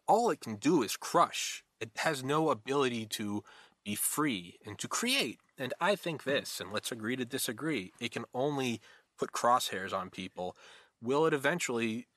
[0.07, 3.43] all it can do is crush it has no ability to
[3.83, 5.39] be free and to create.
[5.59, 8.79] And I think this, and let's agree to disagree, it can only
[9.17, 10.55] put crosshairs on people.
[11.01, 12.07] Will it eventually,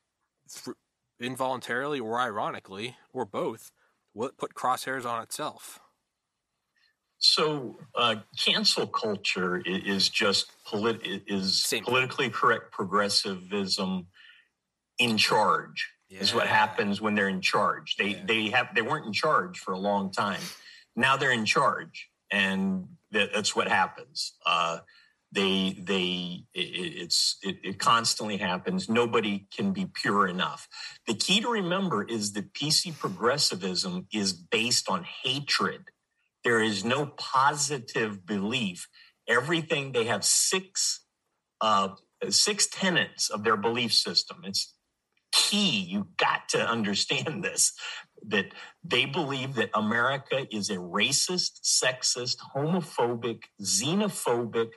[1.19, 3.73] involuntarily or ironically, or both,
[4.15, 5.81] will it put crosshairs on itself?
[7.19, 11.85] So, uh, cancel culture is just polit- is Same.
[11.85, 14.07] politically correct progressivism
[14.99, 16.21] in charge yeah.
[16.21, 17.97] is what happens when they're in charge.
[17.97, 18.25] They yeah.
[18.27, 20.41] they have they weren't in charge for a long time.
[20.97, 24.35] Now they're in charge, and that, that's what happens.
[24.45, 24.79] Uh,
[25.33, 28.89] they they it, it's it, it constantly happens.
[28.89, 30.69] Nobody can be pure enough.
[31.07, 35.85] The key to remember is that PC progressivism is based on hatred.
[36.45, 38.89] There is no positive belief.
[39.29, 41.07] Everything they have six
[41.61, 41.91] uh,
[42.29, 44.43] six tenets of their belief system.
[44.45, 44.75] It's
[45.33, 45.81] key.
[45.81, 47.73] You got to understand this
[48.29, 48.47] that
[48.85, 54.71] they believe that America is a racist, sexist, homophobic, xenophobic,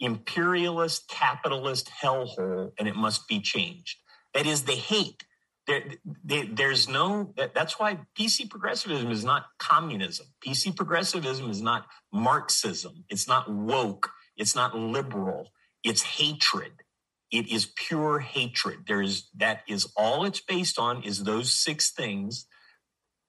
[0.00, 3.98] imperialist, capitalist hellhole, and it must be changed.
[4.34, 5.24] That is, they hate.
[5.66, 5.82] There,
[6.24, 10.26] there's no, that, that's why PC progressivism is not communism.
[10.46, 13.04] PC progressivism is not Marxism.
[13.08, 14.10] It's not woke.
[14.36, 15.50] It's not liberal.
[15.82, 16.72] It's hatred.
[17.32, 18.84] It is pure hatred.
[18.86, 22.46] There is, that is all it's based on is those six things.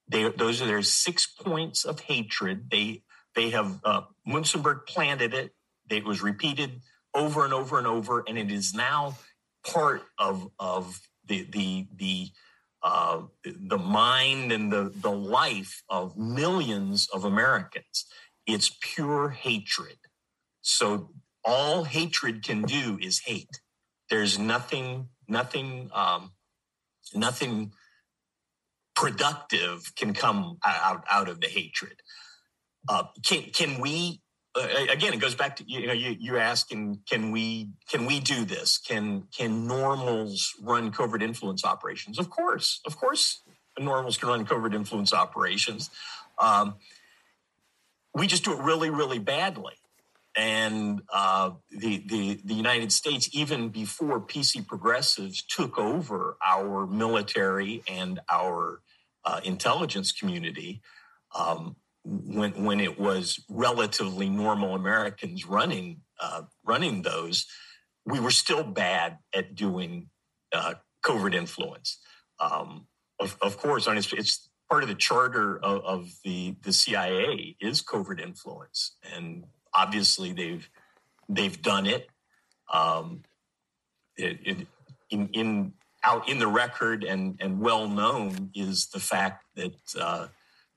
[0.09, 2.69] They, those are their six points of hatred.
[2.71, 3.03] They,
[3.35, 5.51] they have, uh, Munzenberg planted it
[5.89, 6.81] it was repeated
[7.13, 9.17] over and over and over, and it is now
[9.65, 12.29] part of of the the the
[12.83, 18.05] uh, the mind and the the life of millions of Americans.
[18.45, 19.97] It's pure hatred.
[20.61, 21.11] So
[21.43, 23.61] all hatred can do is hate.
[24.09, 26.31] There's nothing nothing um,
[27.13, 27.71] nothing
[28.97, 32.01] productive can come out, out of the hatred.
[32.89, 34.21] Uh, can can we
[34.55, 38.19] uh, again, it goes back to you know you you asking can we can we
[38.19, 38.79] do this?
[38.79, 42.17] Can can normals run covert influence operations?
[42.17, 43.43] Of course, of course,
[43.79, 45.91] normals can run covert influence operations.
[46.39, 46.75] Um,
[48.15, 49.75] we just do it really, really badly.
[50.35, 57.83] And uh, the, the the United States, even before PC progressives took over our military
[57.87, 58.81] and our
[59.27, 60.81] uh, intelligence community,
[61.37, 67.45] um, when when it was relatively normal Americans running uh, running those,
[68.05, 70.09] we were still bad at doing
[70.53, 71.99] uh, covert influence.
[72.39, 72.87] Um,
[73.19, 77.81] of, of, course, it's, it's, part of the charter of, of, the the CIA is
[77.81, 80.69] covert influence, and obviously they've
[81.27, 82.07] they've done it.
[82.71, 83.23] Um,
[84.15, 84.67] it, it
[85.09, 90.27] in, in out in the record and and well known is the fact that uh,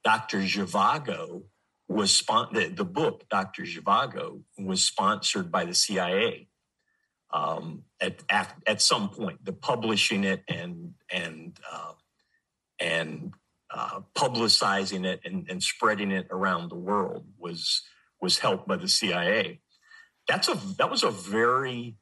[0.05, 0.39] Dr.
[0.39, 1.43] Zhivago
[1.89, 3.63] was spon- the, the book Dr.
[3.65, 6.49] Zhivago was sponsored by the CIA
[7.33, 9.45] um, at, at, at some point.
[9.45, 11.93] The publishing it and and uh,
[12.79, 13.35] and
[13.73, 17.83] uh, publicizing it and, and spreading it around the world was
[18.21, 19.61] was helped by the CIA.
[20.29, 21.97] That's a that was a very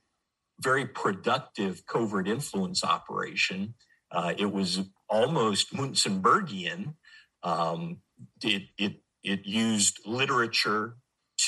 [0.60, 3.74] very productive covert influence operation.
[4.10, 6.94] Uh, it was almost Munzenbergian
[7.42, 7.98] um,
[8.42, 10.96] it, it, it used literature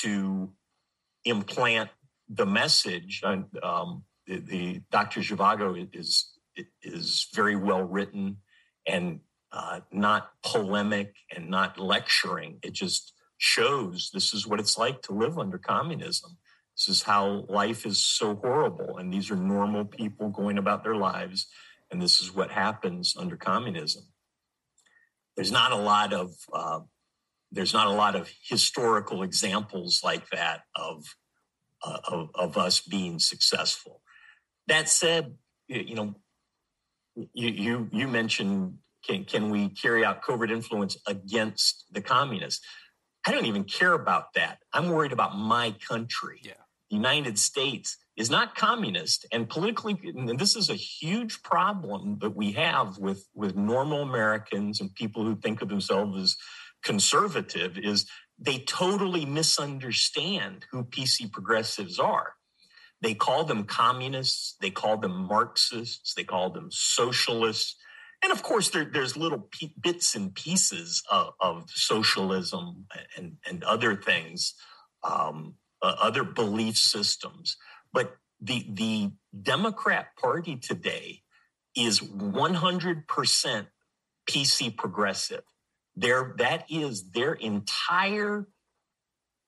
[0.01, 0.51] to
[1.25, 1.89] implant
[2.29, 3.21] the message.
[3.61, 5.21] Um, the, the, Dr.
[5.21, 6.27] Zhivago is
[6.83, 8.37] is very well written
[8.85, 9.21] and
[9.53, 12.59] uh, not polemic and not lecturing.
[12.61, 16.37] It just shows this is what it's like to live under communism.
[16.87, 20.95] This is how life is so horrible, and these are normal people going about their
[20.95, 21.47] lives,
[21.91, 24.03] and this is what happens under communism
[25.35, 26.79] there's not a lot of uh,
[27.51, 31.15] there's not a lot of historical examples like that of,
[31.83, 34.01] uh, of, of us being successful.
[34.67, 35.35] That said,
[35.67, 36.15] you know,
[37.33, 42.65] you you, you mentioned can can we carry out covert influence against the communists?
[43.25, 44.59] I don't even care about that.
[44.73, 46.39] I'm worried about my country.
[46.43, 46.60] Yeah.
[46.91, 52.35] The United States is not communist and politically and this is a huge problem that
[52.35, 56.35] we have with with normal americans and people who think of themselves as
[56.83, 62.33] conservative is they totally misunderstand who pc progressives are.
[62.99, 67.77] They call them communists they call them marxists they call them socialists
[68.21, 73.63] and of course there, there's little p- bits and pieces of, of socialism and, and
[73.63, 74.55] other things
[75.03, 77.57] um, uh, other belief systems
[77.93, 81.21] but the the Democrat Party today
[81.75, 83.67] is 100%
[84.29, 85.43] PC progressive.
[85.95, 88.47] Their that is their entire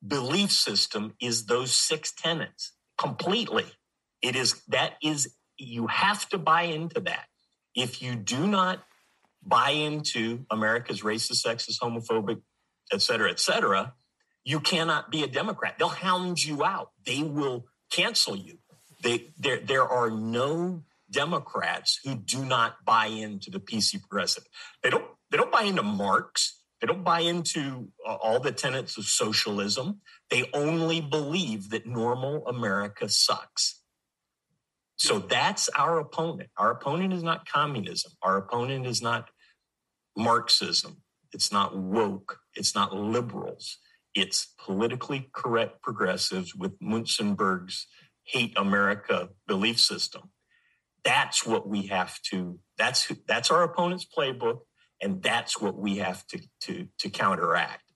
[0.06, 3.66] belief system is those six tenets completely.
[4.22, 7.26] It is that is you have to buy into that.
[7.76, 8.84] If you do not
[9.42, 12.42] buy into America's racist, sexist, homophobic,
[12.92, 13.94] et cetera, et cetera,
[14.46, 15.76] you cannot be a Democrat.
[15.78, 16.92] They'll hound you out.
[17.06, 18.58] They will cancel you.
[19.02, 24.44] They, there, there are no Democrats who do not buy into the PC progressive.
[24.82, 26.60] They don't, they don't buy into Marx.
[26.82, 30.02] They don't buy into uh, all the tenets of socialism.
[30.30, 33.82] They only believe that normal America sucks.
[34.98, 36.50] So that's our opponent.
[36.58, 38.12] Our opponent is not communism.
[38.22, 39.30] Our opponent is not
[40.18, 41.02] Marxism.
[41.34, 42.40] It's not woke.
[42.56, 43.78] It's not liberals.
[44.16, 47.88] It's politically correct progressives with Munzenberg's
[48.24, 50.32] hate America belief system.
[51.04, 54.60] That's what we have to, that's, that's our opponent's playbook.
[55.02, 57.92] And that's what we have to, to, to counteract.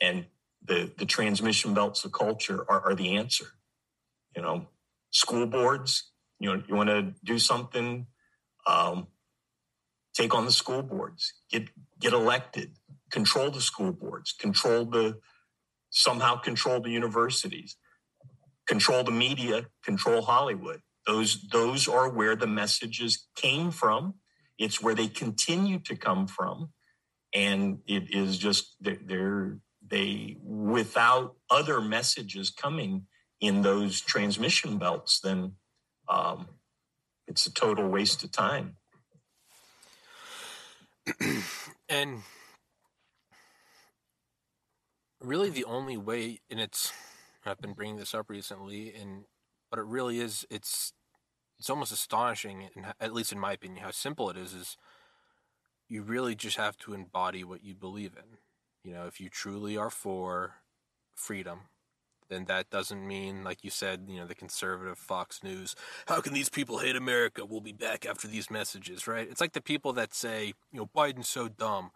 [0.00, 0.26] And
[0.64, 3.46] the, the transmission belts of culture are, are the answer.
[4.34, 4.68] You know,
[5.10, 6.10] school boards,
[6.40, 8.06] you know, you want to do something,
[8.66, 9.06] um,
[10.14, 11.68] take on the school boards, get
[12.00, 12.72] get elected,
[13.10, 15.18] control the school boards, control the
[15.90, 17.76] somehow control the universities,
[18.66, 20.80] control the media, control Hollywood.
[21.06, 24.14] Those those are where the messages came from.
[24.58, 26.70] It's where they continue to come from,
[27.32, 33.06] and it is just they're they without other messages coming
[33.40, 35.52] in those transmission belts, then
[36.08, 36.48] um,
[37.26, 38.76] it's a total waste of time.
[41.88, 42.22] and
[45.20, 46.92] really the only way and it's
[47.44, 49.24] i've been bringing this up recently and
[49.70, 50.92] but it really is it's
[51.58, 54.76] it's almost astonishing and at least in my opinion how simple it is is
[55.88, 58.38] you really just have to embody what you believe in
[58.84, 60.54] you know if you truly are for
[61.14, 61.62] freedom
[62.28, 65.74] then that doesn't mean, like you said, you know, the conservative Fox News,
[66.06, 67.44] how can these people hate America?
[67.44, 69.28] We'll be back after these messages, right?
[69.30, 71.90] It's like the people that say, you know, Biden's so dumb.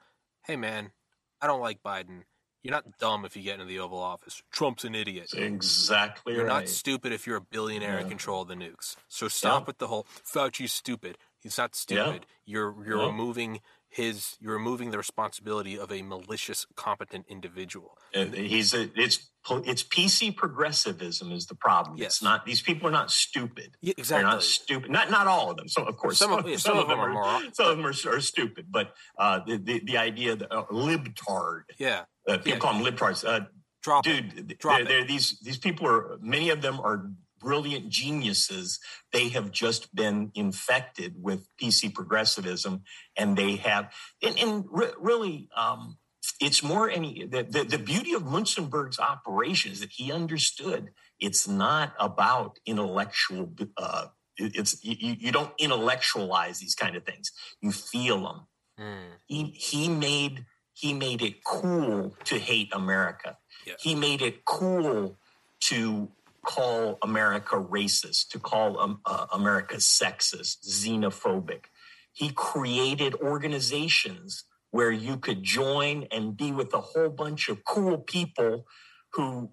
[0.45, 0.93] Hey, man,
[1.41, 2.23] I don't like Biden.
[2.63, 4.43] You're not dumb if you get into the Oval Office.
[4.53, 5.33] Trump's an idiot.
[5.37, 6.61] Exactly You're right.
[6.61, 8.01] not stupid if you're a billionaire yeah.
[8.01, 8.95] and control the nukes.
[9.09, 9.67] So stop yeah.
[9.67, 11.19] with the whole Fauci's stupid.
[11.41, 12.27] He's not stupid.
[12.47, 12.55] Yeah.
[12.55, 13.61] You're you're removing
[13.93, 17.99] his you're removing the responsibility of a malicious competent individual.
[18.15, 21.97] He's a it's it's pc progressivism is the problem.
[21.97, 22.07] Yes.
[22.07, 23.77] it's not these people are not stupid.
[23.81, 25.69] Yeah, exactly they're not stupid not not all of them.
[25.69, 28.17] So of course some, yeah, some, some of them, are, are some of them are,
[28.17, 28.67] are stupid.
[28.71, 32.05] But uh, the, the, the idea that uh, libtard yeah.
[32.29, 32.59] uh, people yeah.
[32.59, 33.47] call them libtards uh,
[33.83, 34.59] Drop dude it.
[34.59, 37.11] Drop they're, they're, these these people are many of them are
[37.43, 38.79] brilliant geniuses.
[39.13, 42.83] They have just been infected with PC progressivism,
[43.17, 45.99] and they have, and, and re- really, um,
[46.41, 51.47] it's more any the, the, the beauty of Munzenberg's operation is that he understood it's
[51.47, 53.53] not about intellectual.
[53.77, 57.33] Uh, it's you, you don't intellectualize these kind of things.
[57.61, 58.41] You feel them.
[58.79, 59.11] Mm.
[59.27, 63.39] He he made he made it cool to hate America.
[63.67, 63.75] Yeah.
[63.79, 65.17] He made it cool
[65.61, 66.09] to
[66.45, 71.65] call America racist, to call um, uh, America sexist, xenophobic.
[72.13, 77.99] He created organizations where you could join and be with a whole bunch of cool
[77.99, 78.67] people
[79.13, 79.51] who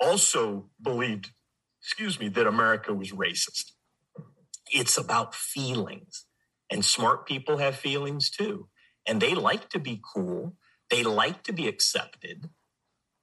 [0.00, 1.30] also believed,
[1.82, 3.72] excuse me, that America was racist.
[4.70, 6.26] It's about feelings.
[6.70, 8.68] And smart people have feelings too.
[9.06, 10.56] And they like to be cool.
[10.88, 12.48] They like to be accepted.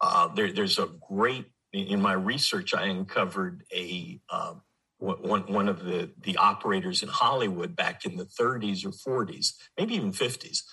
[0.02, 4.54] Uh, there, there's a great in my research, I uncovered a uh,
[5.00, 9.96] one one of the the operators in Hollywood back in the 30s or 40s, maybe
[9.96, 10.64] even 50s,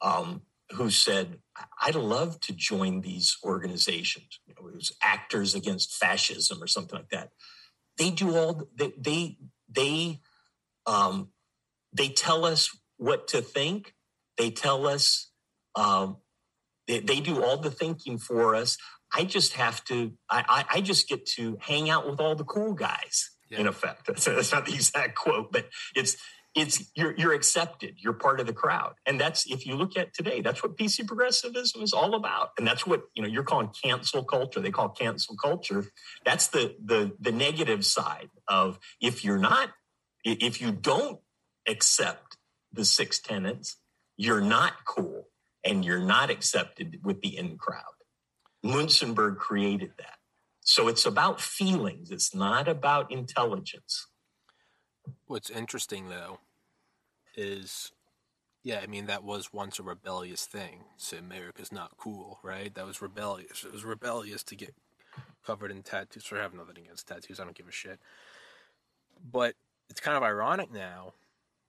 [0.00, 0.42] um,
[0.72, 1.38] who said,
[1.80, 6.98] "I'd love to join these organizations." You know, it was Actors Against Fascism or something
[6.98, 7.30] like that.
[7.98, 9.38] They do all they they
[9.68, 10.20] they
[10.86, 11.30] um,
[11.92, 13.94] they tell us what to think.
[14.38, 15.30] They tell us
[15.74, 16.18] um,
[16.86, 18.76] they, they do all the thinking for us.
[19.14, 22.72] I just have to, I, I, just get to hang out with all the cool
[22.72, 23.30] guys.
[23.50, 23.60] Yeah.
[23.60, 26.16] In effect, that's, that's not the exact quote, but it's
[26.54, 27.96] it's you're you're accepted.
[27.98, 31.06] You're part of the crowd, and that's if you look at today, that's what PC
[31.06, 34.60] progressivism is all about, and that's what you know you're calling cancel culture.
[34.60, 35.86] They call cancel culture.
[36.24, 39.70] That's the the the negative side of if you're not
[40.24, 41.20] if you don't
[41.66, 42.36] accept
[42.72, 43.76] the six tenets,
[44.16, 45.28] you're not cool
[45.64, 47.82] and you're not accepted with the in crowd.
[48.64, 50.18] Munzenberg created that.
[50.60, 54.06] So it's about feelings, it's not about intelligence.
[55.26, 56.38] What's interesting, though,
[57.34, 57.90] is
[58.62, 60.84] yeah, I mean, that was once a rebellious thing.
[60.96, 62.72] So America's not cool, right?
[62.74, 63.64] That was rebellious.
[63.64, 64.74] It was rebellious to get
[65.44, 66.28] covered in tattoos.
[66.32, 67.98] I have nothing against tattoos, I don't give a shit.
[69.30, 69.54] But
[69.90, 71.14] it's kind of ironic now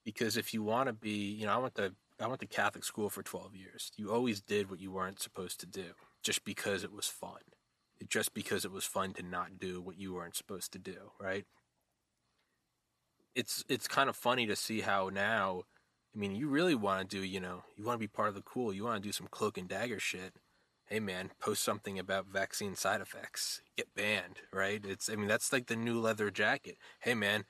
[0.05, 2.83] because if you want to be, you know, I went to I went to Catholic
[2.83, 3.91] school for 12 years.
[3.97, 5.93] You always did what you weren't supposed to do
[6.23, 7.41] just because it was fun.
[8.09, 11.45] Just because it was fun to not do what you weren't supposed to do, right?
[13.35, 15.63] It's it's kind of funny to see how now
[16.15, 18.35] I mean, you really want to do, you know, you want to be part of
[18.35, 18.71] the cool.
[18.71, 20.33] You want to do some cloak and dagger shit.
[20.85, 23.61] Hey man, post something about vaccine side effects.
[23.77, 24.83] Get banned, right?
[24.85, 26.77] It's I mean, that's like the new leather jacket.
[26.99, 27.45] Hey man,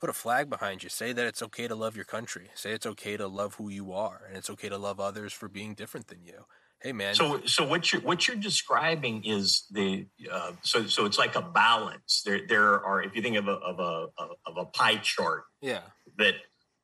[0.00, 0.90] put a flag behind you.
[0.90, 2.50] Say that it's okay to love your country.
[2.54, 5.48] Say it's okay to love who you are and it's okay to love others for
[5.48, 6.44] being different than you.
[6.82, 7.14] Hey man.
[7.14, 11.42] So so what you're what you're describing is the uh, so so it's like a
[11.42, 12.22] balance.
[12.24, 14.06] There there are if you think of a of a
[14.46, 15.44] of a pie chart.
[15.60, 15.80] Yeah.
[16.18, 16.34] That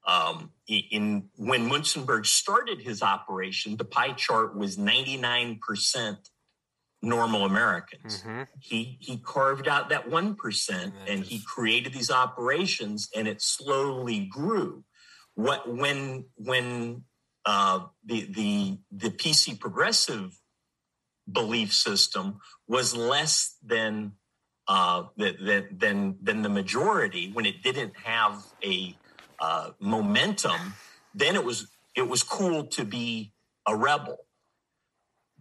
[0.07, 6.17] um, in when Munzenberg started his operation, the pie chart was 99%
[7.03, 8.23] normal Americans.
[8.23, 8.43] Mm-hmm.
[8.61, 14.85] He he carved out that 1% and he created these operations and it slowly grew.
[15.35, 17.05] What when when
[17.45, 20.39] uh, the the the PC progressive
[21.31, 22.39] belief system
[22.69, 24.13] was less than
[24.69, 28.97] uh, than than than the majority when it didn't have a
[29.41, 30.75] uh, momentum,
[31.15, 33.33] then it was it was cool to be
[33.67, 34.19] a rebel.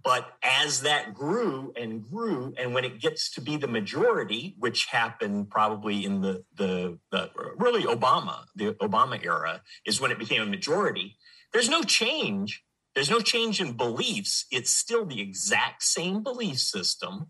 [0.03, 4.85] But as that grew and grew, and when it gets to be the majority, which
[4.85, 10.41] happened probably in the, the, the really Obama, the Obama era, is when it became
[10.41, 11.17] a majority.
[11.53, 12.63] There's no change.
[12.95, 14.45] There's no change in beliefs.
[14.51, 17.27] It's still the exact same belief system,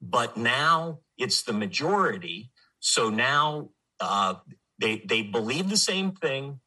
[0.00, 2.50] but now it's the majority.
[2.78, 4.34] So now uh,
[4.78, 6.60] they they believe the same thing,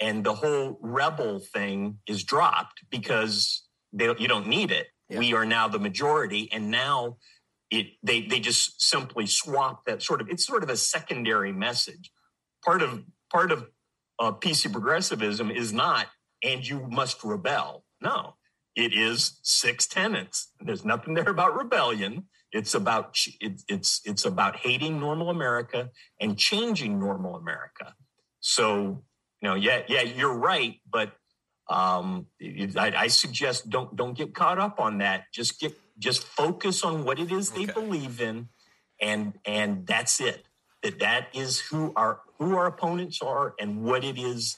[0.00, 5.18] and the whole rebel thing is dropped because they, you don't need it yeah.
[5.18, 7.18] we are now the majority, and now
[7.70, 12.10] it they they just simply swap that sort of it's sort of a secondary message.
[12.64, 13.66] Part of part of
[14.18, 16.06] uh, PC progressivism is not
[16.42, 17.84] and you must rebel.
[18.00, 18.34] No,
[18.76, 20.52] it is six tenets.
[20.60, 22.26] There's nothing there about rebellion.
[22.52, 27.94] It's about it, it's it's about hating normal America and changing normal America.
[28.40, 29.04] So
[29.40, 31.12] you know, yeah, yeah, you're right, but
[31.68, 32.26] um,
[32.76, 35.24] I, I, suggest don't don't get caught up on that.
[35.32, 37.72] Just get just focus on what it is they okay.
[37.72, 38.48] believe in,
[39.00, 40.44] and and that's it.
[40.82, 44.56] That that is who our who our opponents are and what it is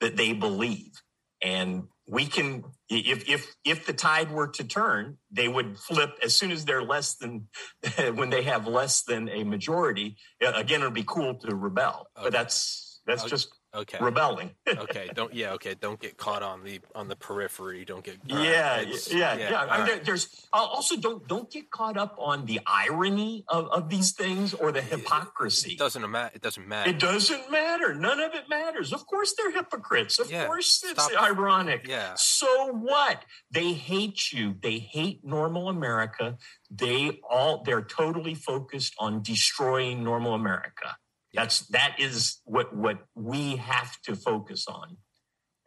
[0.00, 1.02] that they believe.
[1.42, 6.34] And we can if if if the tide were to turn, they would flip as
[6.34, 7.48] soon as they're less than
[8.14, 10.16] when they have less than a majority.
[10.40, 12.24] Again, it'd be cool to rebel, okay.
[12.24, 13.98] but that's that's just okay.
[14.00, 14.50] Rebelling.
[14.68, 18.80] Okay don't yeah okay don't get caught on the on the periphery don't get yeah,
[18.80, 19.66] yeah, yeah yeah.
[19.68, 20.04] I mean, right.
[20.04, 24.70] there's also don't don't get caught up on the irony of, of these things or
[24.72, 26.90] the hypocrisy it doesn't matter it doesn't matter.
[26.90, 27.94] It doesn't matter.
[27.94, 28.92] None of it matters.
[28.92, 30.18] Of course they're hypocrites.
[30.18, 31.22] Of yeah, course it's stop.
[31.22, 31.86] ironic.
[31.86, 32.14] Yeah.
[32.16, 33.24] So what?
[33.50, 34.54] They hate you.
[34.60, 36.36] They hate normal america.
[36.70, 40.96] They all they're totally focused on destroying normal america
[41.34, 44.96] that's that is what what we have to focus on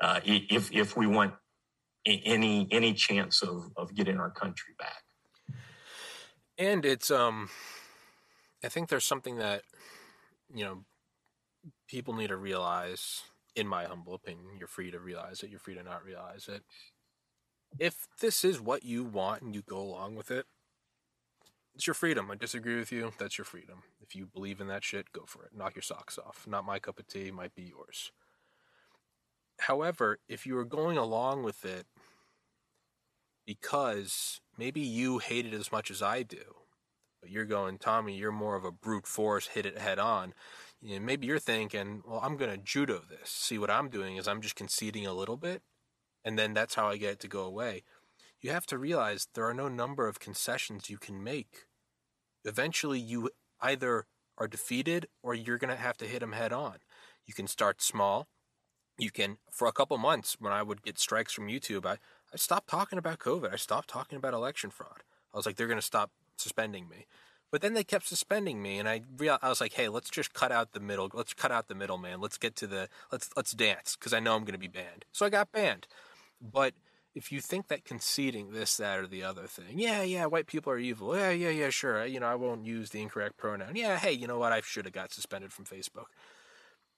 [0.01, 1.34] uh, if if we want
[2.05, 5.03] any any chance of of getting our country back.
[6.57, 7.49] And it's um,
[8.64, 9.64] I think there's something that
[10.53, 10.84] you know
[11.88, 13.22] people need to realize.
[13.53, 15.49] In my humble opinion, you're free to realize it.
[15.49, 16.64] You're free to not realize it.
[17.78, 20.45] If this is what you want and you go along with it,
[21.76, 22.30] it's your freedom.
[22.30, 23.13] I disagree with you.
[23.17, 23.84] That's your freedom.
[24.01, 25.51] If you believe in that shit, go for it.
[25.55, 26.45] Knock your socks off.
[26.47, 28.11] Not my cup of tea, might be yours.
[29.59, 31.86] However, if you are going along with it
[33.45, 36.55] because maybe you hate it as much as I do,
[37.22, 40.34] but you're going, Tommy, you're more of a brute force, hit it head on.
[40.82, 43.30] Know, maybe you're thinking, well, I'm going to judo this.
[43.30, 45.61] See, what I'm doing is I'm just conceding a little bit,
[46.26, 47.84] and then that's how I get it to go away
[48.41, 51.65] you have to realize there are no number of concessions you can make.
[52.43, 53.29] Eventually, you
[53.61, 54.05] either
[54.37, 56.77] are defeated or you're going to have to hit them head on.
[57.25, 58.27] You can start small.
[58.97, 61.97] You can, for a couple months, when I would get strikes from YouTube, I,
[62.33, 63.53] I stopped talking about COVID.
[63.53, 65.03] I stopped talking about election fraud.
[65.33, 67.05] I was like, they're going to stop suspending me.
[67.51, 70.33] But then they kept suspending me, and I realized I was like, "Hey, let's just
[70.33, 71.09] cut out the middle.
[71.13, 72.21] Let's cut out the middleman.
[72.21, 75.03] Let's get to the let's let's dance because I know I'm going to be banned."
[75.11, 75.85] So I got banned.
[76.41, 76.73] But
[77.14, 80.72] if you think that conceding this, that, or the other thing, yeah, yeah, white people
[80.72, 81.16] are evil.
[81.16, 82.05] Yeah, yeah, yeah, sure.
[82.05, 83.76] You know, I won't use the incorrect pronoun.
[83.76, 84.53] Yeah, hey, you know what?
[84.53, 86.05] I should have got suspended from Facebook.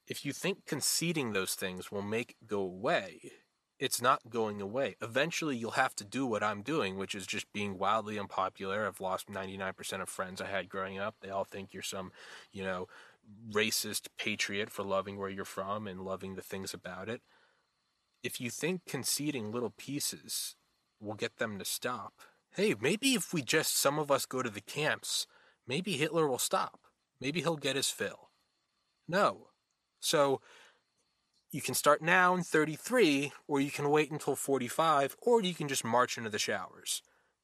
[0.07, 3.31] If you think conceding those things will make go away,
[3.79, 4.95] it's not going away.
[5.01, 8.85] Eventually, you'll have to do what I'm doing, which is just being wildly unpopular.
[8.85, 11.15] I've lost 99% of friends I had growing up.
[11.21, 12.11] They all think you're some,
[12.51, 12.87] you know,
[13.51, 17.21] racist patriot for loving where you're from and loving the things about it
[18.23, 20.55] if you think conceding little pieces
[20.99, 22.13] will get them to stop,
[22.55, 25.27] hey, maybe if we just, some of us go to the camps,
[25.67, 26.79] maybe Hitler will stop.
[27.19, 28.29] Maybe he'll get his fill.
[29.07, 29.47] No.
[29.99, 30.41] So
[31.51, 35.67] you can start now in 33, or you can wait until 45, or you can
[35.67, 37.01] just march into the showers.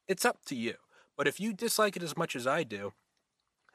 [0.07, 0.75] It's up to you.
[1.15, 2.93] But if you dislike it as much as I do,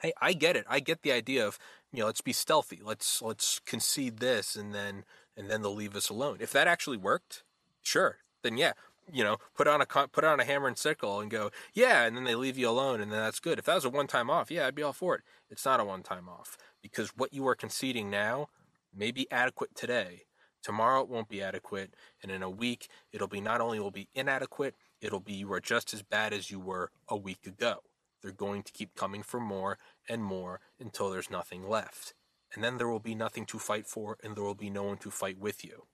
[0.00, 0.64] hey, I get it.
[0.68, 1.58] I get the idea of,
[1.92, 2.80] you know, let's be stealthy.
[2.82, 5.04] Let's let's concede this and then
[5.36, 6.38] and then they'll leave us alone.
[6.40, 7.42] If that actually worked,
[7.82, 8.18] sure.
[8.42, 8.72] Then yeah,
[9.12, 12.16] you know, put on a put on a hammer and sickle and go, yeah, and
[12.16, 13.58] then they leave you alone and then that's good.
[13.58, 15.22] If that was a one-time off, yeah, I'd be all for it.
[15.50, 18.48] It's not a one-time off because what you are conceding now
[18.94, 20.22] may be adequate today.
[20.62, 24.08] Tomorrow it won't be adequate, and in a week it'll be not only will be
[24.14, 27.80] inadequate, it'll be you are just as bad as you were a week ago.
[28.22, 29.76] They're going to keep coming for more
[30.08, 32.14] and more until there's nothing left.
[32.54, 34.98] And then there will be nothing to fight for, and there will be no one
[34.98, 35.86] to fight with you.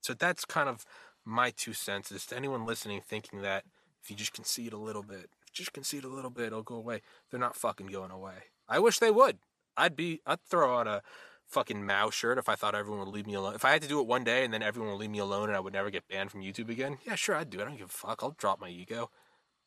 [0.00, 0.84] So that's kind of
[1.24, 3.64] my two cents is to anyone listening thinking that
[4.02, 7.02] if you just concede a little bit, just concede a little bit, it'll go away.
[7.30, 8.44] They're not fucking going away.
[8.68, 9.38] I wish they would.
[9.76, 11.02] I'd be, I'd throw on a
[11.46, 13.54] fucking Mao shirt if I thought everyone would leave me alone.
[13.54, 15.48] If I had to do it one day and then everyone would leave me alone
[15.48, 17.62] and I would never get banned from YouTube again, yeah, sure, I'd do it.
[17.62, 18.22] I don't give a fuck.
[18.22, 19.10] I'll drop my ego.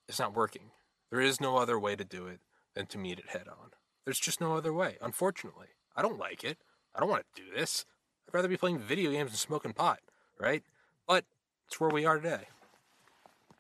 [0.08, 0.72] It's not working.
[1.12, 2.39] There is no other way to do it
[2.74, 3.72] than to meet it head on.
[4.06, 5.68] There's just no other way, unfortunately.
[5.96, 6.58] I don't like it.
[6.96, 7.86] I don't want to do this.
[8.28, 10.00] I'd rather be playing video games and smoking pot,
[10.39, 10.64] right?
[11.08, 11.26] But
[11.68, 12.48] it's where we are today.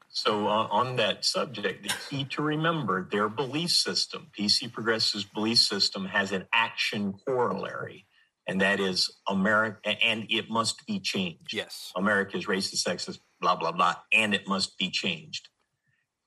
[0.09, 5.57] So, uh, on that subject, the key to remember their belief system, PC Progressive's belief
[5.57, 8.05] system, has an action corollary,
[8.45, 11.51] and that is America, and it must be changed.
[11.51, 11.91] Yes.
[11.95, 15.49] America is racist, sexist, blah, blah, blah, and it must be changed.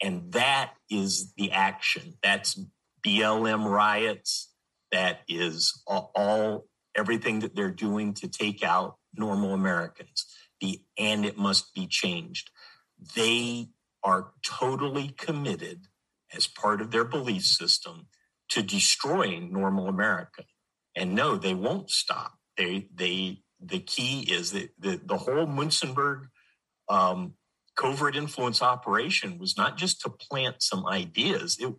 [0.02, 2.14] And that is the action.
[2.24, 2.60] That's
[3.06, 4.48] BLM riots.
[4.96, 6.64] That is all,
[6.96, 10.24] everything that they're doing to take out normal Americans.
[10.62, 12.50] The and it must be changed.
[13.14, 13.68] They
[14.02, 15.88] are totally committed
[16.34, 18.06] as part of their belief system
[18.48, 20.44] to destroying normal America.
[20.94, 22.32] And no, they won't stop.
[22.56, 26.28] They they the key is that the, the whole Munzenberg
[26.88, 27.34] um,
[27.76, 31.58] covert influence operation was not just to plant some ideas.
[31.60, 31.74] It,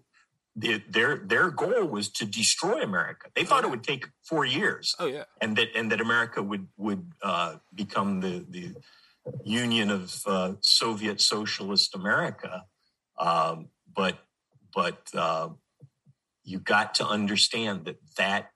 [0.58, 3.30] their their goal was to destroy America.
[3.36, 4.96] They thought it would take four years.
[4.98, 8.76] Oh yeah, and that and that America would would uh, become the the
[9.44, 12.66] union of uh, Soviet socialist America.
[13.20, 14.18] Um, but
[14.74, 15.50] but uh,
[16.44, 18.50] you got to understand that that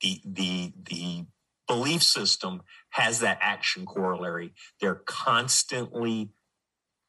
[0.00, 1.26] the the the
[1.68, 4.54] belief system has that action corollary.
[4.80, 6.30] They're constantly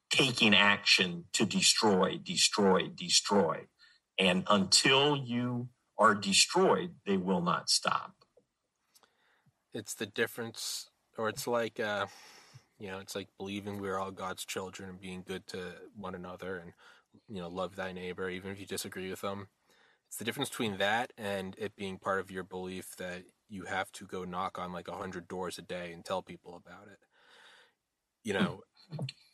[0.09, 3.67] taking action to destroy, destroy, destroy.
[4.17, 8.13] And until you are destroyed, they will not stop.
[9.73, 12.07] It's the difference, or it's like, uh,
[12.79, 16.57] you know, it's like believing we're all God's children and being good to one another
[16.57, 16.73] and,
[17.27, 19.47] you know, love thy neighbor, even if you disagree with them.
[20.07, 23.91] It's the difference between that and it being part of your belief that you have
[23.93, 26.99] to go knock on like a hundred doors a day and tell people about it.
[28.23, 28.61] You know,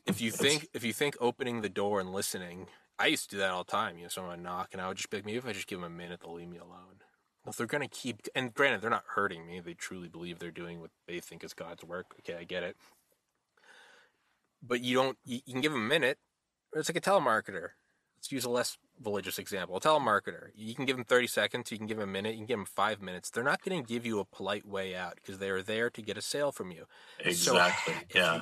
[0.05, 2.67] if you think if you think opening the door and listening,
[2.99, 3.97] I used to do that all the time.
[3.97, 5.67] You know, someone would knock, and I would just be like, maybe if I just
[5.67, 7.01] give them a minute, they'll leave me alone.
[7.43, 9.59] Well, if they're gonna keep, and granted, they're not hurting me.
[9.59, 12.15] They truly believe they're doing what they think is God's work.
[12.19, 12.77] Okay, I get it.
[14.61, 15.17] But you don't.
[15.25, 16.17] You, you can give them a minute.
[16.73, 17.69] It's like a telemarketer.
[18.17, 19.77] Let's use a less religious example.
[19.77, 20.47] A telemarketer.
[20.55, 22.57] You can give them 30 seconds, you can give them a minute, you can give
[22.57, 23.29] them five minutes.
[23.29, 26.01] They're not going to give you a polite way out because they are there to
[26.01, 26.85] get a sale from you.
[27.19, 27.93] Exactly.
[27.93, 28.41] So yeah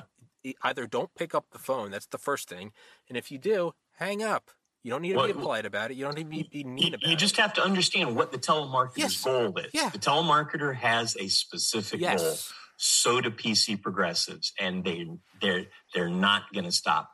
[0.62, 1.90] either don't pick up the phone.
[1.90, 2.72] That's the first thing.
[3.08, 4.50] And if you do, hang up.
[4.82, 5.96] You don't need to well, be polite about it.
[5.96, 7.08] You don't need to be mean you, about it.
[7.08, 7.40] You just it.
[7.40, 9.24] have to understand what the telemarketer's yes.
[9.24, 9.70] goal is.
[9.72, 9.88] Yeah.
[9.88, 12.22] The telemarketer has a specific yes.
[12.22, 12.36] goal.
[12.76, 15.06] So do PC progressives, and they
[15.40, 17.10] they're they're not going to stop.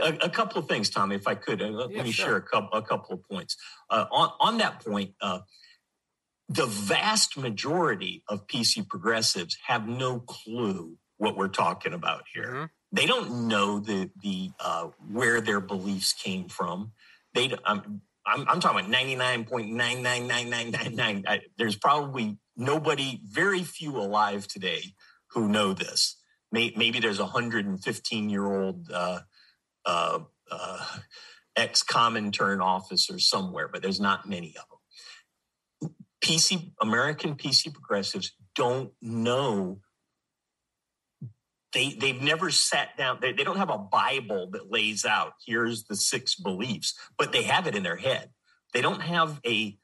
[0.00, 2.26] A, a, couple of things, Tommy, if I could, uh, let, yeah, me sure.
[2.26, 3.56] share a couple a couple of points.
[3.88, 5.40] Uh, on on that point, uh,
[6.48, 12.46] the vast majority of PC progressives have no clue what we're talking about here.
[12.46, 12.64] Mm-hmm.
[12.92, 16.92] They don't know the the uh, where their beliefs came from.
[17.34, 21.40] They I'm, I'm, I'm talking about ninety nine point nine nine nine nine nine nine.
[21.58, 24.94] There's probably nobody, very few alive today
[25.32, 26.16] who know this.
[26.50, 29.20] May, maybe there's a hundred and fifteen year old uh,
[29.84, 30.86] uh, uh,
[31.54, 35.94] ex Comintern officer somewhere, but there's not many of them.
[36.24, 39.80] PC American PC progressives don't know
[41.72, 45.84] they they've never sat down they, they don't have a bible that lays out here's
[45.84, 48.30] the six beliefs but they have it in their head.
[48.72, 49.76] They don't have a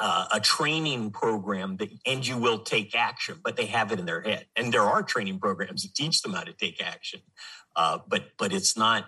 [0.00, 4.06] uh, a training program that and you will take action but they have it in
[4.06, 4.46] their head.
[4.54, 7.20] And there are training programs that teach them how to take action
[7.74, 9.06] uh, but but it's not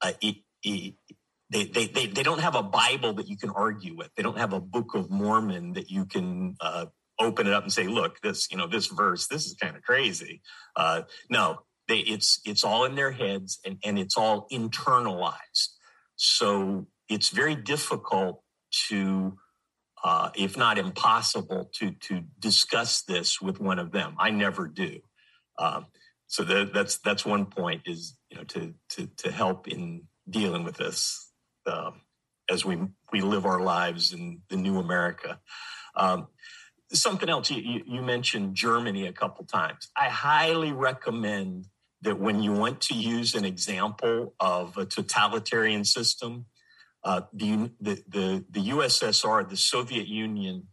[0.00, 0.94] uh, it, it,
[1.50, 4.10] they, they, they, they don't have a bible that you can argue with.
[4.16, 6.86] They don't have a book of mormon that you can uh,
[7.20, 9.82] open it up and say, look, this, you know, this verse, this is kind of
[9.82, 10.40] crazy.
[10.76, 15.68] Uh, no, they, it's, it's all in their heads and, and it's all internalized.
[16.16, 18.42] So it's very difficult
[18.88, 19.36] to,
[20.04, 24.14] uh, if not impossible, to, to discuss this with one of them.
[24.18, 25.00] I never do.
[25.58, 25.86] Um,
[26.26, 30.62] so the, that's, that's one point is, you know, to, to, to help in dealing
[30.64, 31.32] with this.
[31.66, 31.90] Uh,
[32.50, 32.78] as we
[33.12, 35.38] we live our lives in the new America.
[35.94, 36.28] Um,
[36.92, 39.88] something else you, you mentioned Germany a couple times.
[39.96, 41.66] I highly recommend
[42.02, 46.46] that when you want to use an example of a totalitarian system,
[47.04, 50.68] uh, the, the, the the USSR, the Soviet Union,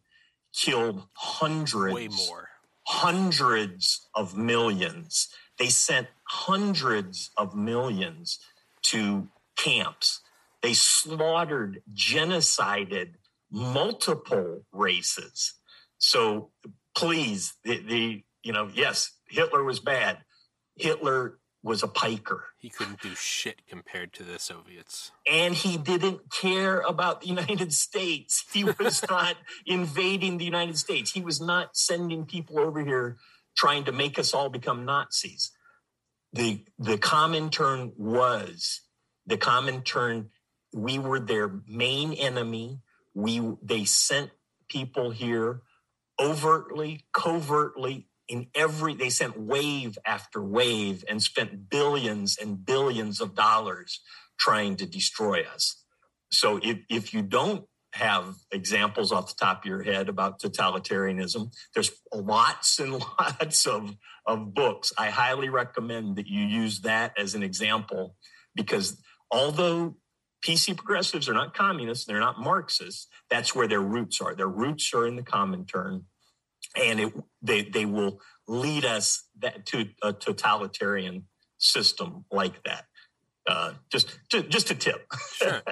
[0.53, 2.49] killed hundreds, way more,
[2.87, 5.29] hundreds of millions.
[5.57, 8.39] They sent hundreds of millions
[8.83, 10.21] to camps
[10.65, 13.09] they slaughtered, genocided
[13.51, 15.53] multiple races.
[15.97, 16.51] So
[16.95, 20.19] please, the, the you know, yes, Hitler was bad.
[20.75, 22.45] Hitler was a piker.
[22.59, 25.11] He couldn't do shit compared to the Soviets.
[25.29, 28.45] And he didn't care about the United States.
[28.53, 29.35] He was not
[29.65, 31.11] invading the United States.
[31.11, 33.17] He was not sending people over here
[33.57, 35.51] trying to make us all become Nazis.
[36.31, 38.81] The the Comintern was
[39.25, 40.27] the Comintern
[40.71, 42.81] we were their main enemy.
[43.13, 44.31] We they sent
[44.67, 45.61] people here
[46.19, 53.35] overtly, covertly in every they sent wave after wave and spent billions and billions of
[53.35, 54.01] dollars
[54.39, 55.83] trying to destroy us.
[56.31, 61.53] So if, if you don't have examples off the top of your head about totalitarianism,
[61.73, 63.95] there's lots and lots of,
[64.25, 64.91] of books.
[64.97, 68.15] I highly recommend that you use that as an example
[68.55, 69.01] because
[69.31, 69.95] although
[70.45, 73.07] PC progressives are not communists, they're not Marxists.
[73.29, 74.35] That's where their roots are.
[74.35, 76.03] Their roots are in the Comintern,
[76.79, 81.23] and it, they they will lead us that, to a totalitarian
[81.57, 82.85] system like that.
[83.47, 85.05] Uh, just, just, just a tip.
[85.33, 85.61] Sure.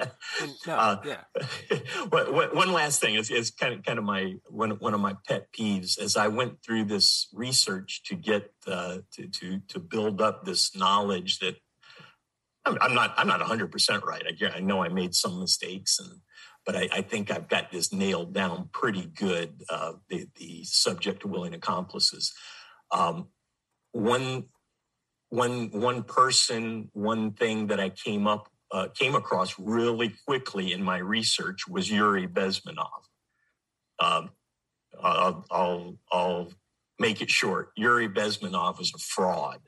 [0.66, 1.78] No, uh, yeah.
[2.52, 5.48] one last thing is, is kind of kind of my one one of my pet
[5.52, 10.44] peeves as I went through this research to get uh, to to to build up
[10.44, 11.56] this knowledge that
[12.66, 14.22] I'm not I'm not 100 percent right.
[14.26, 16.20] I, I know I made some mistakes, and
[16.64, 19.62] but I, I think I've got this nailed down pretty good.
[19.68, 22.32] Uh, the the subject willing accomplices.
[22.90, 23.28] Um,
[23.92, 24.44] one
[25.28, 30.82] one one person, one thing that I came up uh, came across really quickly in
[30.82, 32.88] my research was Yuri Bezmenov.
[34.00, 34.30] Um,
[35.02, 36.52] I'll, I'll I'll
[36.98, 37.70] make it short.
[37.76, 39.60] Yuri Bezmenov is a fraud.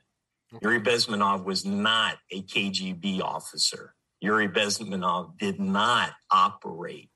[0.61, 3.93] Yuri Bezmenov was not a KGB officer.
[4.21, 7.09] Yuri Bezmenov did not operate.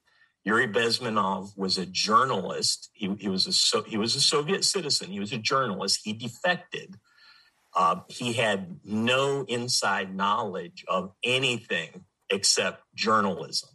[0.44, 2.90] Yuri Bezmenov was a journalist.
[2.94, 5.12] He, he was a so, he was a Soviet citizen.
[5.12, 6.02] He was a journalist.
[6.04, 6.96] He defected.
[7.76, 13.70] Uh, he had no inside knowledge of anything except journalism.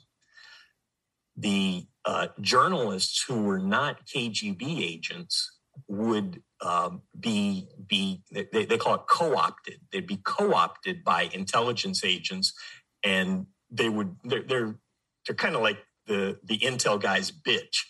[1.36, 8.94] The uh, journalists who were not KGB agents would um, be be they, they call
[8.94, 9.80] it co-opted.
[9.92, 12.52] They'd be co-opted by intelligence agents,
[13.04, 14.74] and they would they're they're,
[15.26, 17.84] they're kind of like the the intel guy's bitch.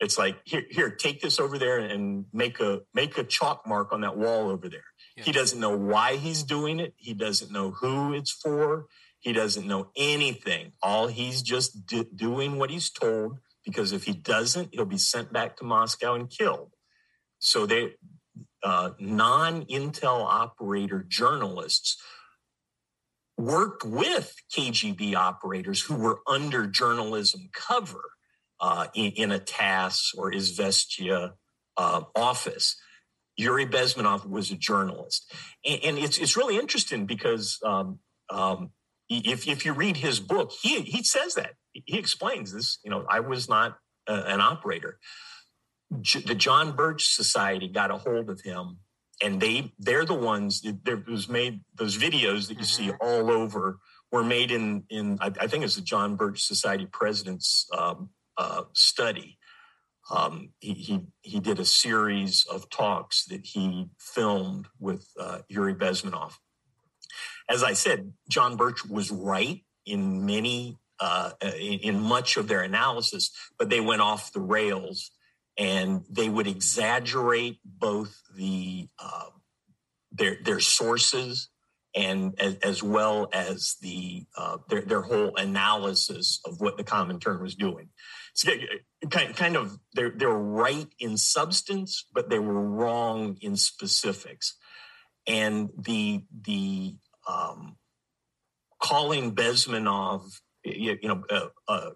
[0.00, 3.92] It's like here here take this over there and make a make a chalk mark
[3.92, 4.84] on that wall over there.
[5.16, 5.24] Yeah.
[5.24, 6.94] He doesn't know why he's doing it.
[6.96, 8.86] He doesn't know who it's for.
[9.20, 10.72] He doesn't know anything.
[10.82, 15.56] All he's just doing what he's told because if he doesn't, he'll be sent back
[15.58, 16.72] to Moscow and killed.
[17.42, 17.94] So they
[18.62, 22.00] uh, non-Intel operator journalists
[23.36, 28.02] worked with KGB operators who were under journalism cover
[28.60, 31.32] uh, in, in, a TASS or Izvestia
[31.76, 32.76] uh, office.
[33.36, 35.32] Yuri Bezmenov was a journalist,
[35.64, 37.98] and, and it's it's really interesting because um,
[38.30, 38.70] um,
[39.08, 42.78] if if you read his book, he he says that he explains this.
[42.84, 44.98] You know, I was not uh, an operator
[46.24, 48.78] the John Birch Society got a hold of him,
[49.22, 52.90] and they they're the ones that was made those videos that you mm-hmm.
[52.90, 53.78] see all over
[54.10, 58.64] were made in in I, I, think it's the John Birch Society president's um, uh,
[58.72, 59.38] study.
[60.10, 65.74] Um, he, he he did a series of talks that he filmed with uh, Yuri
[65.74, 66.34] Bezmenov.
[67.48, 72.62] As I said, John Birch was right in many uh, in, in much of their
[72.62, 75.10] analysis, but they went off the rails
[75.58, 79.26] and they would exaggerate both the uh,
[80.10, 81.48] their their sources
[81.94, 87.40] and as, as well as the uh, their their whole analysis of what the Comintern
[87.40, 87.88] was doing.
[88.34, 88.52] So
[89.10, 94.56] kind kind of they're they're right in substance, but they were wrong in specifics.
[95.26, 96.96] And the the
[97.28, 97.76] um,
[98.80, 100.22] calling Bezmenov,
[100.64, 101.90] you, you know, uh, uh,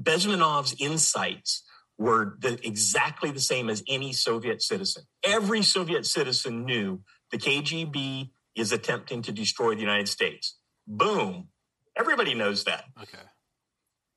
[0.00, 1.64] Bezmenov's insights
[1.98, 5.02] were the, exactly the same as any Soviet citizen.
[5.24, 7.00] Every Soviet citizen knew
[7.32, 10.56] the KGB is attempting to destroy the United States.
[10.86, 11.48] Boom.
[11.96, 12.84] Everybody knows that.
[13.02, 13.18] Okay.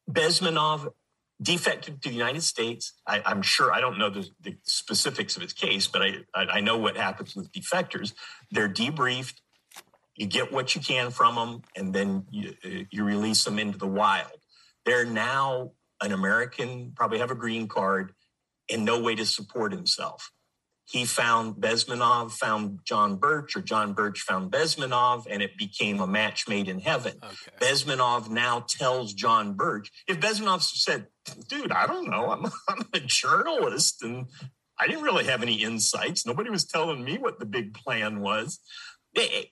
[0.09, 0.93] Bezmenov
[1.41, 2.93] defected to the United States.
[3.07, 6.61] I, am sure I don't know the, the, specifics of his case, but I, I
[6.61, 8.13] know what happens with defectors.
[8.51, 9.35] They're debriefed.
[10.15, 12.53] You get what you can from them, and then you,
[12.91, 14.29] you release them into the wild.
[14.85, 15.71] They're now
[16.01, 18.13] an American, probably have a green card,
[18.69, 20.31] and no way to support himself.
[20.85, 26.07] He found Bezmenov, found John Birch, or John Birch found Bezmenov, and it became a
[26.07, 27.13] match made in heaven.
[27.23, 27.51] Okay.
[27.61, 31.07] Bezmenov now tells John Birch, if Bezmenov said,
[31.47, 34.25] dude, I don't know, I'm, I'm a journalist and
[34.77, 36.25] I didn't really have any insights.
[36.25, 38.59] Nobody was telling me what the big plan was.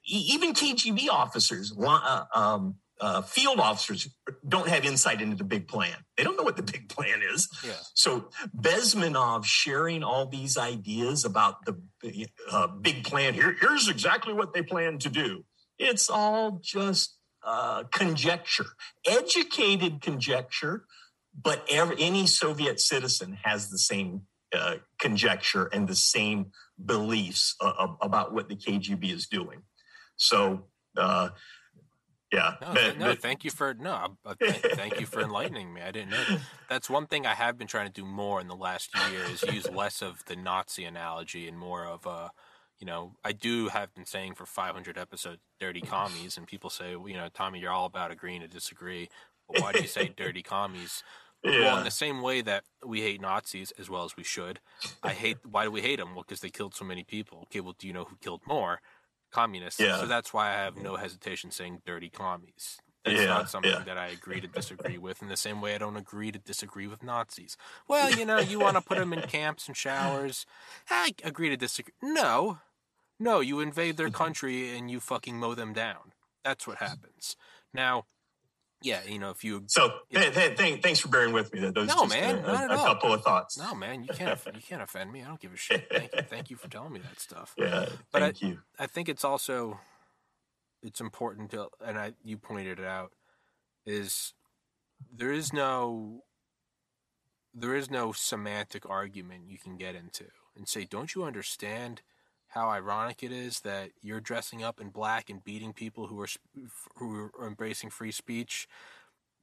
[0.05, 4.07] Even KGB officers, uh, um, uh, field officers
[4.47, 5.95] don't have insight into the big plan.
[6.17, 7.47] They don't know what the big plan is.
[7.65, 7.73] Yeah.
[7.93, 11.77] So Bezmenov sharing all these ideas about the
[12.51, 15.45] uh, big plan here, here's exactly what they plan to do.
[15.77, 18.65] It's all just uh, conjecture,
[19.07, 20.85] educated conjecture,
[21.41, 24.23] but every, any Soviet citizen has the same
[24.53, 26.47] uh, conjecture and the same
[26.83, 29.61] beliefs uh, about what the KGB is doing.
[30.17, 30.65] So,
[30.97, 31.29] uh,
[32.31, 32.55] yeah.
[32.61, 34.17] No, but, no but, thank you for no.
[34.25, 35.81] Uh, thank you for enlightening me.
[35.81, 36.23] I didn't know.
[36.29, 36.39] That.
[36.69, 39.43] That's one thing I have been trying to do more in the last year is
[39.43, 42.31] use less of the Nazi analogy and more of a,
[42.79, 46.95] you know, I do have been saying for 500 episodes, "dirty commies," and people say,
[46.95, 49.09] well, you know, Tommy, you're all about agreeing to disagree.
[49.47, 51.03] But why do you say "dirty commies"?
[51.43, 51.59] Yeah.
[51.61, 54.59] Well, in the same way that we hate Nazis as well as we should,
[55.01, 55.37] I hate.
[55.49, 56.13] Why do we hate them?
[56.13, 57.43] Well, because they killed so many people.
[57.43, 58.81] Okay, well, do you know who killed more?
[59.31, 59.79] Communists.
[59.79, 59.97] Yeah.
[59.97, 62.77] So that's why I have no hesitation saying dirty commies.
[63.05, 63.83] That's yeah, not something yeah.
[63.85, 65.21] that I agree to disagree with.
[65.21, 67.55] In the same way, I don't agree to disagree with Nazis.
[67.87, 70.45] Well, you know, you want to put them in camps and showers.
[70.89, 71.93] I agree to disagree.
[72.01, 72.59] No,
[73.19, 74.15] no, you invade their mm-hmm.
[74.15, 76.13] country and you fucking mow them down.
[76.43, 77.35] That's what happens.
[77.73, 78.05] Now,
[78.81, 81.69] yeah, you know, if you so hey, hey, th- thanks for bearing with me.
[81.69, 83.57] Those no, man, a, a, a couple of thoughts.
[83.57, 85.21] No, man, you can't you can't offend me.
[85.21, 85.87] I don't give a shit.
[85.91, 87.55] Thank you, thank you for telling me that stuff.
[87.59, 88.59] Yeah, but thank I, you.
[88.79, 89.79] I think it's also
[90.81, 93.11] it's important to, and I you pointed it out,
[93.85, 94.33] is
[95.13, 96.23] there is no
[97.53, 100.25] there is no semantic argument you can get into
[100.55, 102.01] and say, don't you understand?
[102.49, 106.27] How ironic it is that you're dressing up in black and beating people who are
[106.95, 108.67] who are embracing free speech.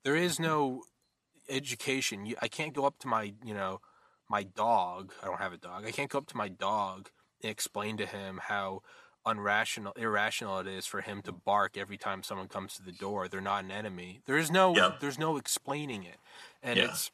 [0.04, 0.82] There is no
[1.48, 2.34] education.
[2.42, 3.80] I can't go up to my you know
[4.28, 5.12] my dog.
[5.22, 5.86] I don't have a dog.
[5.86, 7.10] I can't go up to my dog
[7.42, 8.82] and explain to him how
[9.24, 13.28] unrational irrational it is for him to bark every time someone comes to the door.
[13.28, 14.20] They're not an enemy.
[14.26, 14.92] There is no yeah.
[15.00, 16.18] there's no explaining it,
[16.62, 16.84] and yeah.
[16.86, 17.12] it's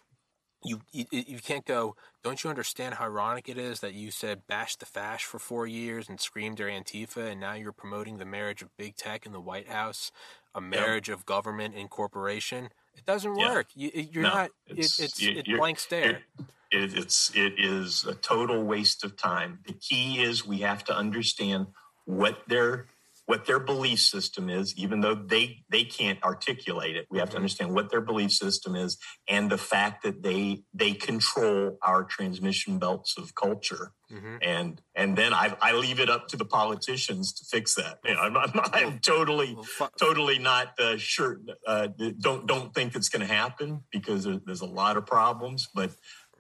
[0.65, 1.97] you, you, you can't go.
[2.23, 5.67] Don't you understand how ironic it is that you said bash the fash for four
[5.67, 9.33] years and screamed their Antifa, and now you're promoting the marriage of big tech in
[9.33, 10.13] the White House,
[10.55, 11.19] a marriage yep.
[11.19, 12.71] of government and corporation?
[12.97, 13.69] It doesn't work.
[13.75, 14.51] You, are no, not.
[14.69, 16.23] It's it, it's, it's blank stare.
[16.71, 19.59] It, it's it is a total waste of time.
[19.67, 21.67] The key is we have to understand
[22.05, 22.87] what their
[23.27, 27.07] what their belief system is, even though they they can't articulate it.
[27.11, 27.43] We have to mm-hmm.
[27.43, 28.99] understand what their belief system is
[29.29, 33.93] and the fact that they they control our transmission belts of culture.
[34.13, 34.37] Mm-hmm.
[34.43, 37.99] And and then I, I leave it up to the politicians to fix that.
[38.05, 39.57] You know, I'm, I'm, I'm totally
[39.99, 41.39] totally not uh, sure.
[41.67, 45.93] Uh, don't don't think it's going to happen because there's a lot of problems, but.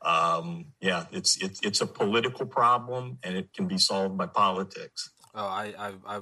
[0.05, 5.12] Um, yeah, it's it's it's a political problem, and it can be solved by politics.
[5.33, 6.20] Oh, I I, I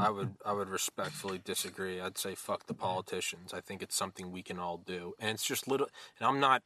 [0.00, 2.00] I would I would respectfully disagree.
[2.00, 3.52] I'd say fuck the politicians.
[3.52, 5.88] I think it's something we can all do, and it's just little.
[6.18, 6.62] And I'm not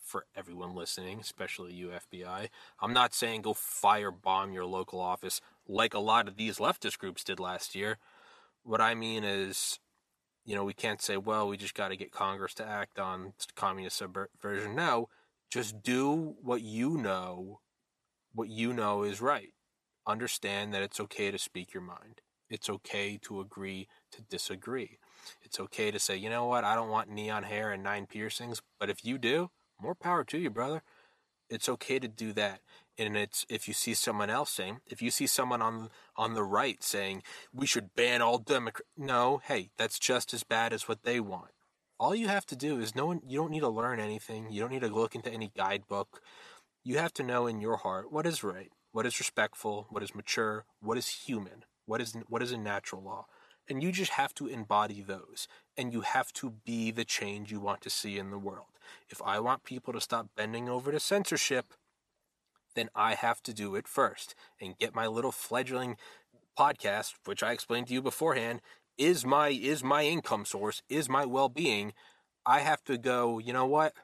[0.00, 2.48] for everyone listening, especially you FBI.
[2.80, 7.24] I'm not saying go firebomb your local office like a lot of these leftist groups
[7.24, 7.98] did last year.
[8.62, 9.80] What I mean is,
[10.46, 13.34] you know, we can't say, well, we just got to get Congress to act on
[13.54, 14.74] communist subversion.
[14.74, 15.08] No,
[15.50, 17.60] just do what you know,
[18.32, 19.52] what you know is right.
[20.06, 24.98] Understand that it's okay to speak your mind it's okay to agree to disagree.
[25.42, 28.62] It's okay to say, you know what, I don't want neon hair and nine piercings,
[28.80, 30.82] but if you do, more power to you, brother.
[31.50, 32.60] It's okay to do that.
[32.98, 36.42] and it's if you see someone else saying if you see someone on on the
[36.42, 37.22] right saying
[37.52, 41.52] we should ban all democrat no hey that's just as bad as what they want
[41.98, 44.60] all you have to do is no one you don't need to learn anything you
[44.60, 46.20] don't need to look into any guidebook
[46.84, 50.14] you have to know in your heart what is right what is respectful what is
[50.14, 53.26] mature what is human what is what is a natural law
[53.70, 57.60] and you just have to embody those and you have to be the change you
[57.60, 58.78] want to see in the world
[59.10, 61.74] if i want people to stop bending over to censorship
[62.78, 65.96] then I have to do it first and get my little fledgling
[66.56, 68.60] podcast, which I explained to you beforehand,
[68.96, 71.92] is my is my income source, is my well-being.
[72.46, 73.94] I have to go, you know what?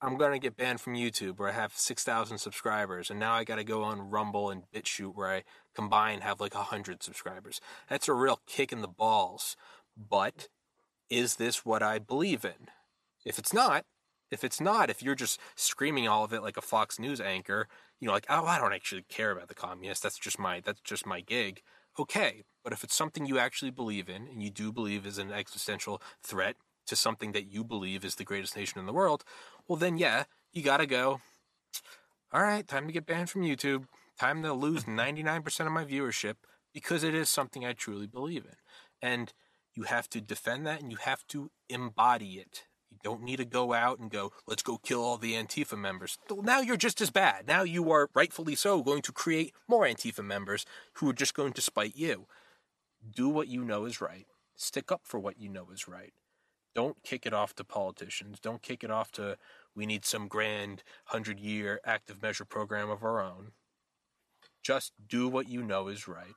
[0.00, 3.44] I'm going to get banned from YouTube where I have 6,000 subscribers and now I
[3.44, 5.42] got to go on Rumble and BitChute where I
[5.74, 7.60] combine have like 100 subscribers.
[7.88, 9.56] That's a real kick in the balls.
[9.96, 10.48] But
[11.08, 12.68] is this what I believe in?
[13.24, 13.84] If it's not,
[14.30, 17.66] if it's not, if you're just screaming all of it like a Fox News anchor,
[17.98, 20.02] you know, like, oh, I don't actually care about the communists.
[20.02, 21.62] That's just my that's just my gig.
[21.98, 25.32] Okay, but if it's something you actually believe in and you do believe is an
[25.32, 29.24] existential threat to something that you believe is the greatest nation in the world,
[29.68, 31.20] well then yeah, you got to go.
[32.32, 33.84] All right, time to get banned from YouTube.
[34.18, 36.34] Time to lose 99% of my viewership
[36.72, 38.56] because it is something I truly believe in.
[39.00, 39.32] And
[39.74, 42.64] you have to defend that and you have to embody it
[42.96, 46.18] you don't need to go out and go, let's go kill all the Antifa members.
[46.30, 47.46] Now you're just as bad.
[47.46, 50.64] Now you are rightfully so going to create more Antifa members
[50.94, 52.26] who are just going to spite you.
[53.14, 54.26] Do what you know is right.
[54.56, 56.12] Stick up for what you know is right.
[56.76, 58.38] Don't kick it off to politicians.
[58.38, 59.38] Don't kick it off to
[59.74, 63.52] we need some grand 100 year active measure program of our own.
[64.62, 66.34] Just do what you know is right.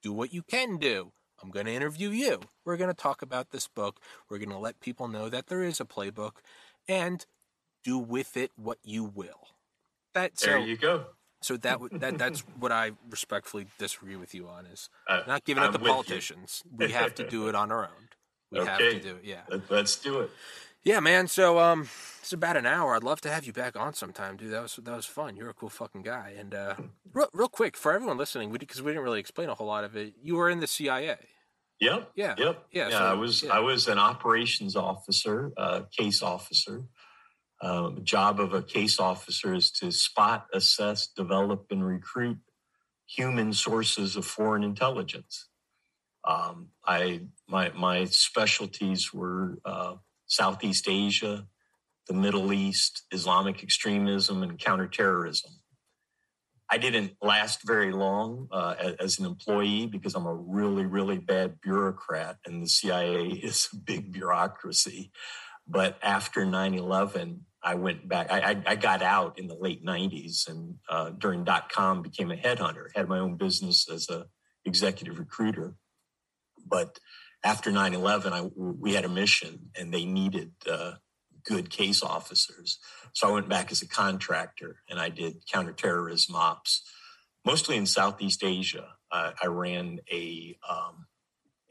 [0.00, 1.10] Do what you can do.
[1.42, 2.38] I'm going to interview you.
[2.64, 3.98] We're going to talk about this book.
[4.28, 6.34] We're going to let people know that there is a playbook
[6.88, 7.26] and
[7.82, 9.48] do with it what you will.
[10.14, 11.06] That so, There you go.
[11.42, 15.64] So that that that's what I respectfully disagree with you on is uh, not giving
[15.64, 16.62] I'm it to politicians.
[16.76, 18.08] we have to do it on our own.
[18.50, 18.68] We okay.
[18.68, 19.24] have to do it.
[19.24, 19.58] Yeah.
[19.68, 20.30] Let's do it.
[20.82, 21.28] Yeah, man.
[21.28, 21.88] So um,
[22.20, 22.94] it's about an hour.
[22.94, 24.52] I'd love to have you back on sometime, dude.
[24.52, 25.36] That was that was fun.
[25.36, 26.34] You're a cool fucking guy.
[26.38, 26.74] And uh,
[27.12, 29.84] real, real quick for everyone listening, because we, we, didn't really explain a whole lot
[29.84, 30.14] of it.
[30.22, 31.16] You were in the CIA.
[31.80, 32.12] Yep.
[32.14, 32.34] Yeah.
[32.38, 32.66] Yep.
[32.72, 32.88] Yeah.
[32.88, 33.52] yeah so, I was yeah.
[33.52, 36.84] I was an operations officer, uh, case officer.
[37.62, 42.38] Um, the job of a case officer is to spot, assess, develop, and recruit
[43.06, 45.49] human sources of foreign intelligence.
[46.30, 49.94] Um, I my my specialties were uh,
[50.26, 51.46] Southeast Asia,
[52.06, 55.52] the Middle East, Islamic extremism, and counterterrorism.
[56.72, 61.60] I didn't last very long uh, as an employee because I'm a really, really bad
[61.60, 65.10] bureaucrat, and the CIA is a big bureaucracy.
[65.66, 68.30] But after 9 11, I went back.
[68.30, 72.30] I, I, I, got out in the late 90s and uh, during dot com became
[72.30, 74.26] a headhunter, had my own business as a
[74.64, 75.74] executive recruiter.
[76.70, 76.98] But
[77.42, 80.92] after 9 11, we had a mission and they needed uh,
[81.44, 82.78] good case officers.
[83.12, 86.82] So I went back as a contractor and I did counterterrorism ops,
[87.44, 88.88] mostly in Southeast Asia.
[89.10, 91.06] Uh, I ran a um,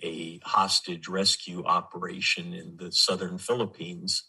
[0.02, 4.24] a hostage rescue operation in the southern Philippines.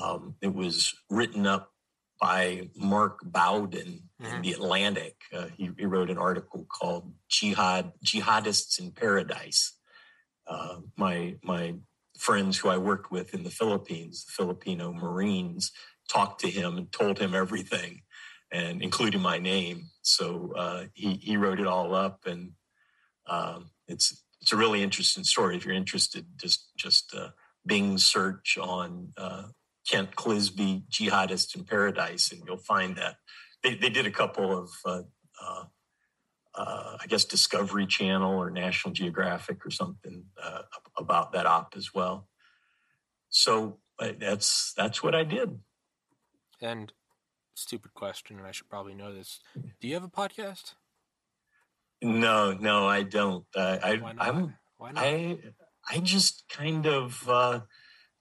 [0.00, 1.72] Um, it was written up
[2.20, 4.36] by Mark Bowden mm-hmm.
[4.36, 5.16] in the Atlantic.
[5.32, 9.77] Uh, he, he, wrote an article called "Jihad Jihadists in Paradise."
[10.48, 11.74] Uh, my my
[12.18, 15.70] friends who I worked with in the Philippines, the Filipino Marines,
[16.08, 18.02] talked to him and told him everything,
[18.50, 19.90] and including my name.
[20.02, 22.52] So uh, he he wrote it all up, and
[23.28, 25.56] um, it's it's a really interesting story.
[25.56, 27.30] If you're interested, just just uh,
[27.66, 29.44] Bing search on uh,
[29.88, 33.16] Kent Clizbe, Jihadist in Paradise, and you'll find that
[33.62, 34.70] they they did a couple of.
[36.58, 40.24] Uh, uh, uh, I guess Discovery Channel or National Geographic or something
[40.96, 42.28] about that op as well.
[43.28, 45.58] So that's that's what I did.
[46.60, 46.92] And
[47.54, 49.40] stupid question, and I should probably know this.
[49.80, 50.74] Do you have a podcast?
[52.02, 53.44] No, no, I don't.
[53.54, 54.26] Uh, I, Why not?
[54.26, 54.54] I'm.
[54.76, 55.04] Why not?
[55.04, 55.38] I
[55.88, 57.60] I just kind of uh,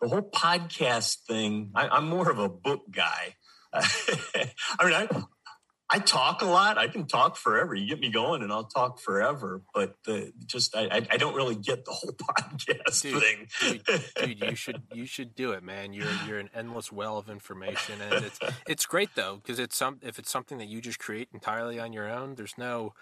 [0.01, 1.71] the whole podcast thing.
[1.75, 3.35] I, am more of a book guy.
[3.73, 3.81] I
[4.83, 5.07] mean, I
[5.89, 6.77] I talk a lot.
[6.77, 7.73] I can talk forever.
[7.73, 9.61] You get me going, and I'll talk forever.
[9.73, 13.47] But the, just I, I don't really get the whole podcast dude, thing.
[13.61, 14.03] dude,
[14.39, 15.93] dude, you should you should do it, man.
[15.93, 19.99] You're you're an endless well of information, and it's it's great though because it's some
[20.01, 22.35] if it's something that you just create entirely on your own.
[22.35, 22.93] There's no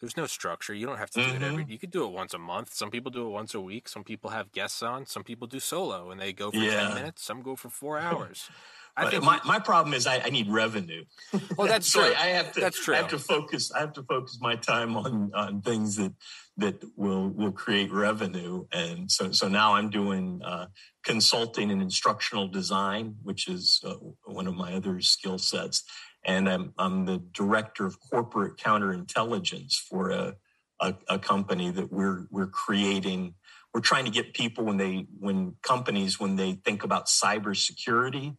[0.00, 0.74] there's no structure.
[0.74, 1.42] You don't have to do mm-hmm.
[1.42, 1.62] it every.
[1.62, 1.72] Mm-hmm.
[1.72, 2.74] You could do it once a month.
[2.74, 3.88] Some people do it once a week.
[3.88, 5.06] Some people have guests on.
[5.06, 6.88] Some people do solo and they go for yeah.
[6.88, 7.24] ten minutes.
[7.24, 8.50] Some go for four hours.
[8.96, 11.04] I think my, my problem is I, I need revenue.
[11.56, 12.14] Well, that's so true.
[12.16, 12.60] I have to.
[12.60, 12.94] That's true.
[12.94, 13.72] I have to focus.
[13.72, 16.12] I have to focus my time on on things that
[16.56, 18.66] that will will create revenue.
[18.72, 20.66] And so so now I'm doing uh,
[21.04, 23.94] consulting and instructional design, which is uh,
[24.26, 25.82] one of my other skill sets.
[26.24, 30.34] And I'm I'm the director of corporate counterintelligence for a,
[30.80, 33.34] a a company that we're we're creating
[33.72, 38.36] we're trying to get people when they when companies when they think about cybersecurity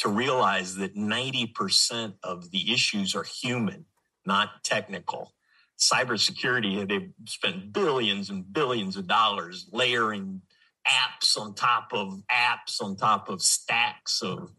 [0.00, 3.86] to realize that 90% of the issues are human
[4.26, 5.32] not technical
[5.78, 10.42] cybersecurity they've spent billions and billions of dollars layering
[10.86, 14.50] apps on top of apps on top of stacks of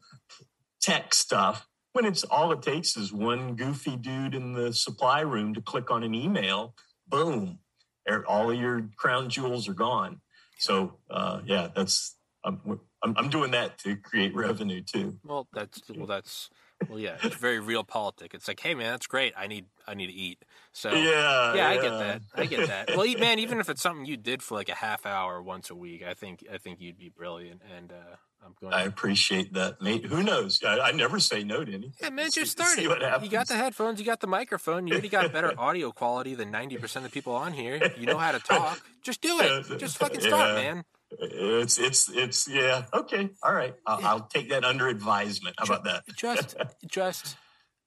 [0.82, 5.54] tech stuff when it's all it takes is one goofy dude in the supply room
[5.54, 6.74] to click on an email
[7.08, 7.60] boom
[8.28, 10.22] all of your crown jewels are gone.
[10.58, 15.18] So uh, yeah, that's I'm, I'm, I'm doing that to create revenue too.
[15.24, 16.50] Well, that's well, that's
[16.88, 18.34] well, yeah, it's very realpolitik.
[18.34, 19.34] It's like, hey man, that's great.
[19.38, 20.44] I need I need to eat.
[20.72, 22.22] So yeah, yeah, I get that.
[22.36, 22.96] I get that.
[22.96, 25.76] Well, man, even if it's something you did for like a half hour once a
[25.76, 27.62] week, I think I think you'd be brilliant.
[27.76, 28.74] And uh, I'm going.
[28.74, 30.06] I appreciate that, mate.
[30.06, 30.60] Who knows?
[30.64, 31.94] I, I never say no to anything.
[32.02, 32.84] Yeah, man, just start it.
[32.84, 36.52] You got the headphones, you got the microphone, you already got better audio quality than
[36.52, 37.92] ninety percent of the people on here.
[37.98, 38.80] You know how to talk.
[39.04, 39.80] Just do it.
[39.80, 40.74] Just fucking start, yeah.
[40.74, 40.86] man.
[41.20, 44.06] It's it's it's yeah okay all right I'll.
[44.06, 45.56] I'll take that under advisement.
[45.60, 46.04] How about that?
[46.16, 46.56] just
[46.88, 47.38] just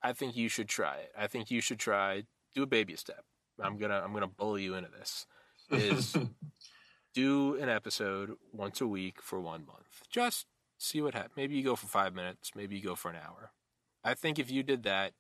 [0.03, 1.13] I think you should try it.
[1.19, 3.25] I think you should try do a baby step.
[3.61, 5.27] I'm gonna I'm gonna bully you into this.
[5.71, 6.17] Is
[7.15, 10.03] do an episode once a week for one month.
[10.11, 10.47] Just
[10.79, 11.33] see what happens.
[11.37, 12.51] Maybe you go for five minutes.
[12.55, 13.53] Maybe you go for an hour.
[14.03, 15.13] I think if you did that,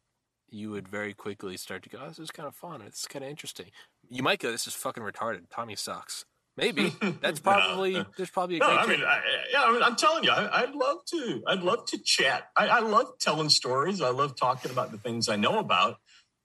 [0.50, 2.82] you would very quickly start to go, oh, this is kind of fun.
[2.82, 3.66] It's kind of interesting.
[4.08, 5.44] You might go, this is fucking retarded.
[5.50, 6.26] Tommy sucks.
[6.56, 8.06] Maybe that's probably no.
[8.16, 8.66] there's probably a no.
[8.66, 9.20] I mean, I,
[9.52, 11.42] yeah, I mean, I'm telling you, I, would love to.
[11.48, 12.48] I'd love to chat.
[12.56, 14.00] I, I, love telling stories.
[14.00, 15.96] I love talking about the things I know about.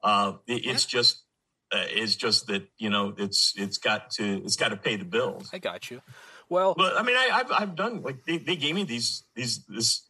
[0.03, 1.23] Uh, it, it's just,
[1.71, 5.05] uh, it's just that you know, it's it's got to it's got to pay the
[5.05, 5.49] bills.
[5.53, 6.01] I got you.
[6.49, 9.63] Well, but I mean, I, have I've done like they, they gave me these these
[9.67, 10.07] this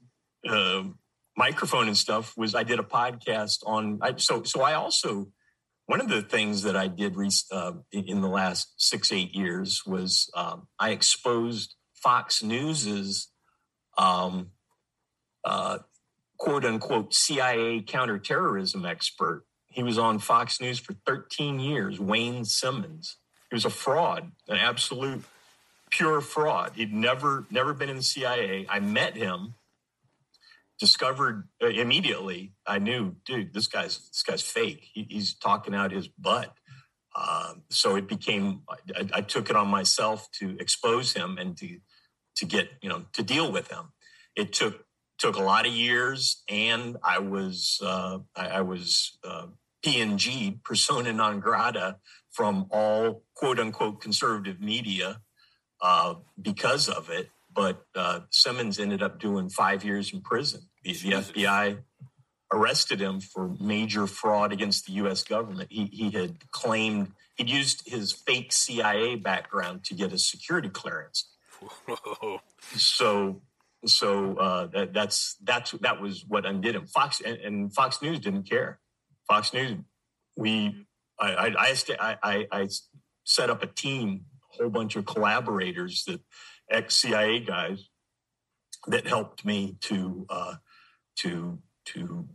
[0.48, 0.84] uh,
[1.36, 2.38] microphone and stuff.
[2.38, 4.00] Was I did a podcast on?
[4.02, 5.28] I, so so I also
[5.90, 7.16] one of the things that I did
[7.52, 13.30] uh, in the last six eight years was um, I exposed Fox News's
[13.98, 14.52] um,
[15.44, 15.80] uh,
[16.38, 19.46] quote unquote CIA counterterrorism expert.
[19.66, 22.00] He was on Fox News for 13 years.
[22.00, 23.18] Wayne Simmons.
[23.50, 25.24] He was a fraud, an absolute
[25.90, 26.74] pure fraud.
[26.76, 28.68] He'd never never been in the CIA.
[28.70, 29.56] I met him,
[30.80, 32.54] discovered uh, immediately.
[32.66, 34.88] I knew, dude, this guy's this guy's fake.
[34.94, 36.54] He, he's talking out his butt.
[37.16, 38.62] Um, so it became.
[38.96, 41.80] I, I, took it on myself to expose him and to
[42.38, 43.92] to get you know to deal with him.
[44.36, 44.86] It took
[45.18, 49.48] took a lot of years, and I was uh, I, I, was uh,
[49.86, 51.98] PNG persona non grata
[52.32, 55.22] from all quote unquote conservative media
[55.82, 57.30] uh, because of it.
[57.54, 60.69] But uh, Simmons ended up doing five years in prison.
[60.84, 61.80] The, the FBI
[62.52, 65.24] arrested him for major fraud against the U.S.
[65.24, 65.72] government.
[65.72, 71.30] He, he had claimed he'd used his fake CIA background to get a security clearance.
[71.88, 72.40] Whoa.
[72.76, 73.42] so,
[73.86, 76.88] so uh, that, that's that's that was what undid him.
[76.88, 78.80] Fox and, and Fox News didn't care.
[79.28, 79.78] Fox News,
[80.38, 80.86] we
[81.20, 82.70] I I, I, I, I
[83.26, 86.22] set up a team a whole bunch of collaborators that
[86.70, 87.90] ex CIA guys
[88.88, 90.56] that helped me to uh,
[91.22, 92.28] to to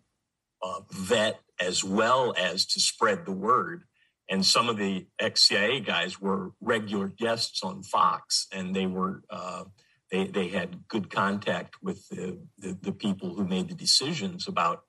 [0.62, 3.85] uh, vet as well as to spread the word.
[4.28, 9.22] And some of the ex CIA guys were regular guests on Fox, and they were
[9.28, 9.64] uh,
[10.11, 14.84] they they had good contact with the, the, the people who made the decisions about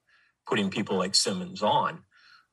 [0.47, 1.99] putting people like Simmons on,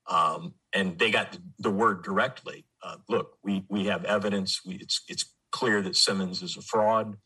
[0.09, 4.61] um, and they got the, word directly uh, look, we we have evidence.
[4.65, 7.17] We, it's it's clear that Simmons is a fraud.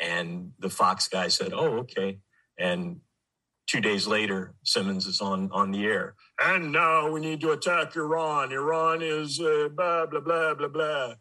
[0.00, 2.18] And the Fox guy said, "Oh, okay."
[2.58, 3.00] And
[3.66, 6.14] two days later, Simmons is on on the air.
[6.40, 8.52] And now we need to attack Iran.
[8.52, 11.14] Iran is uh, blah blah blah blah blah.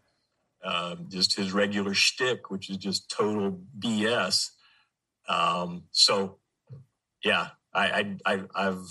[0.64, 4.50] Uh, just his regular shtick, which is just total BS.
[5.28, 6.40] Um, so,
[7.24, 8.88] yeah, I, I, I have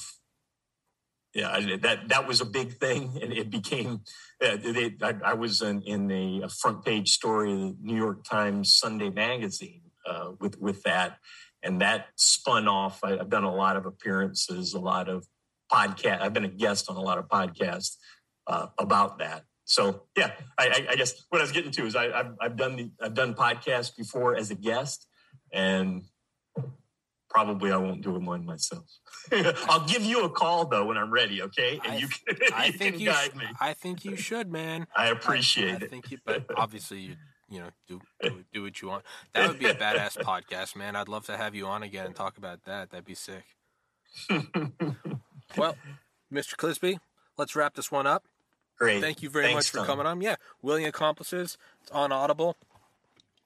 [1.34, 4.02] yeah, that that was a big thing, and it became.
[4.40, 8.24] Uh, they, I, I, was in, in a, front page story of the New York
[8.24, 11.18] Times Sunday magazine uh, with with that,
[11.64, 13.02] and that spun off.
[13.02, 15.26] I, have done a lot of appearances, a lot of
[15.72, 16.20] podcast.
[16.20, 17.96] I've been a guest on a lot of podcasts
[18.46, 19.44] uh, about that.
[19.64, 22.76] So yeah, I, I, guess what I was getting to is I, have I've done
[22.76, 25.06] the, I've done podcasts before as a guest,
[25.52, 26.02] and
[27.30, 28.84] probably I won't do one myself.
[29.32, 31.80] I'll give you a call though when I'm ready, okay?
[31.82, 33.44] And I, you can, I you think can you guide sh- me.
[33.58, 34.86] I think you should, man.
[34.94, 35.90] I appreciate I, I it.
[35.90, 37.16] think you, but obviously you
[37.54, 39.04] you know do, do do what you want.
[39.32, 40.96] That would be a badass podcast, man.
[40.96, 42.90] I'd love to have you on again and talk about that.
[42.90, 43.44] That'd be sick.
[45.56, 45.76] Well,
[46.32, 46.56] Mr.
[46.56, 46.98] Clizbe,
[47.38, 48.24] let's wrap this one up.
[48.78, 49.00] Great.
[49.00, 49.86] Thank you very Thanks, much for Tom.
[49.86, 50.20] coming on.
[50.20, 51.56] Yeah, Willing Accomplices.
[51.82, 52.56] It's on Audible.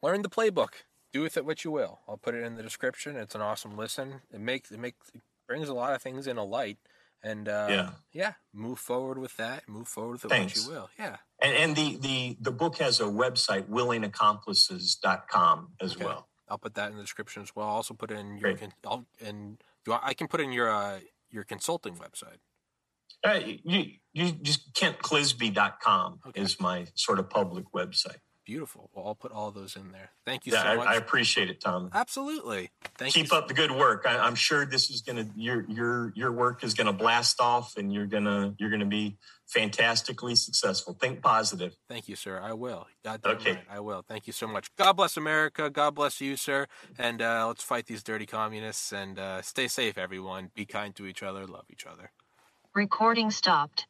[0.02, 0.70] Learn the playbook.
[1.12, 1.98] Do with it what you will.
[2.08, 3.16] I'll put it in the description.
[3.16, 4.22] It's an awesome listen.
[4.32, 6.78] It makes it makes it brings a lot of things in a light.
[7.22, 7.90] And uh, Yeah.
[8.12, 9.68] yeah, move forward with that.
[9.68, 10.58] Move forward with it Thanks.
[10.66, 10.88] what you will.
[10.98, 11.16] Yeah.
[11.40, 16.04] And, and the, the, the book has a website, willingaccomplices.com as Okay.
[16.04, 16.28] well.
[16.48, 17.68] I'll put that in the description as well.
[17.68, 18.72] I'll also put in your Great.
[18.86, 21.00] I'll, and do I, I can put in your uh,
[21.30, 22.38] your consulting website.
[23.22, 26.40] Uh, you, you just kentclizbe.com Okay.
[26.40, 28.18] is my sort of public website.
[28.48, 28.88] Beautiful.
[28.94, 30.12] Well, I'll put all those in there.
[30.24, 30.86] Thank you Yeah, so I, much.
[30.88, 31.90] I appreciate it, Tom.
[31.92, 32.70] Absolutely.
[32.96, 33.28] Thank Keep you.
[33.28, 34.06] so- up the good work.
[34.08, 37.92] I, I'm sure this is gonna your your your work is gonna blast off, and
[37.92, 39.18] you're gonna you're gonna be
[39.48, 40.94] fantastically successful.
[40.98, 41.76] Think positive.
[41.90, 42.40] Thank you, sir.
[42.42, 42.86] I will.
[43.04, 43.52] God damn Okay.
[43.52, 43.64] right.
[43.70, 44.02] I will.
[44.08, 44.74] Thank you so much.
[44.76, 45.68] God bless America.
[45.68, 46.68] God bless you, sir.
[46.98, 50.52] And uh, let's fight these dirty communists and uh, stay safe, everyone.
[50.54, 51.46] Be kind to each other.
[51.46, 52.12] Love each other.
[52.74, 53.86] Recording stopped.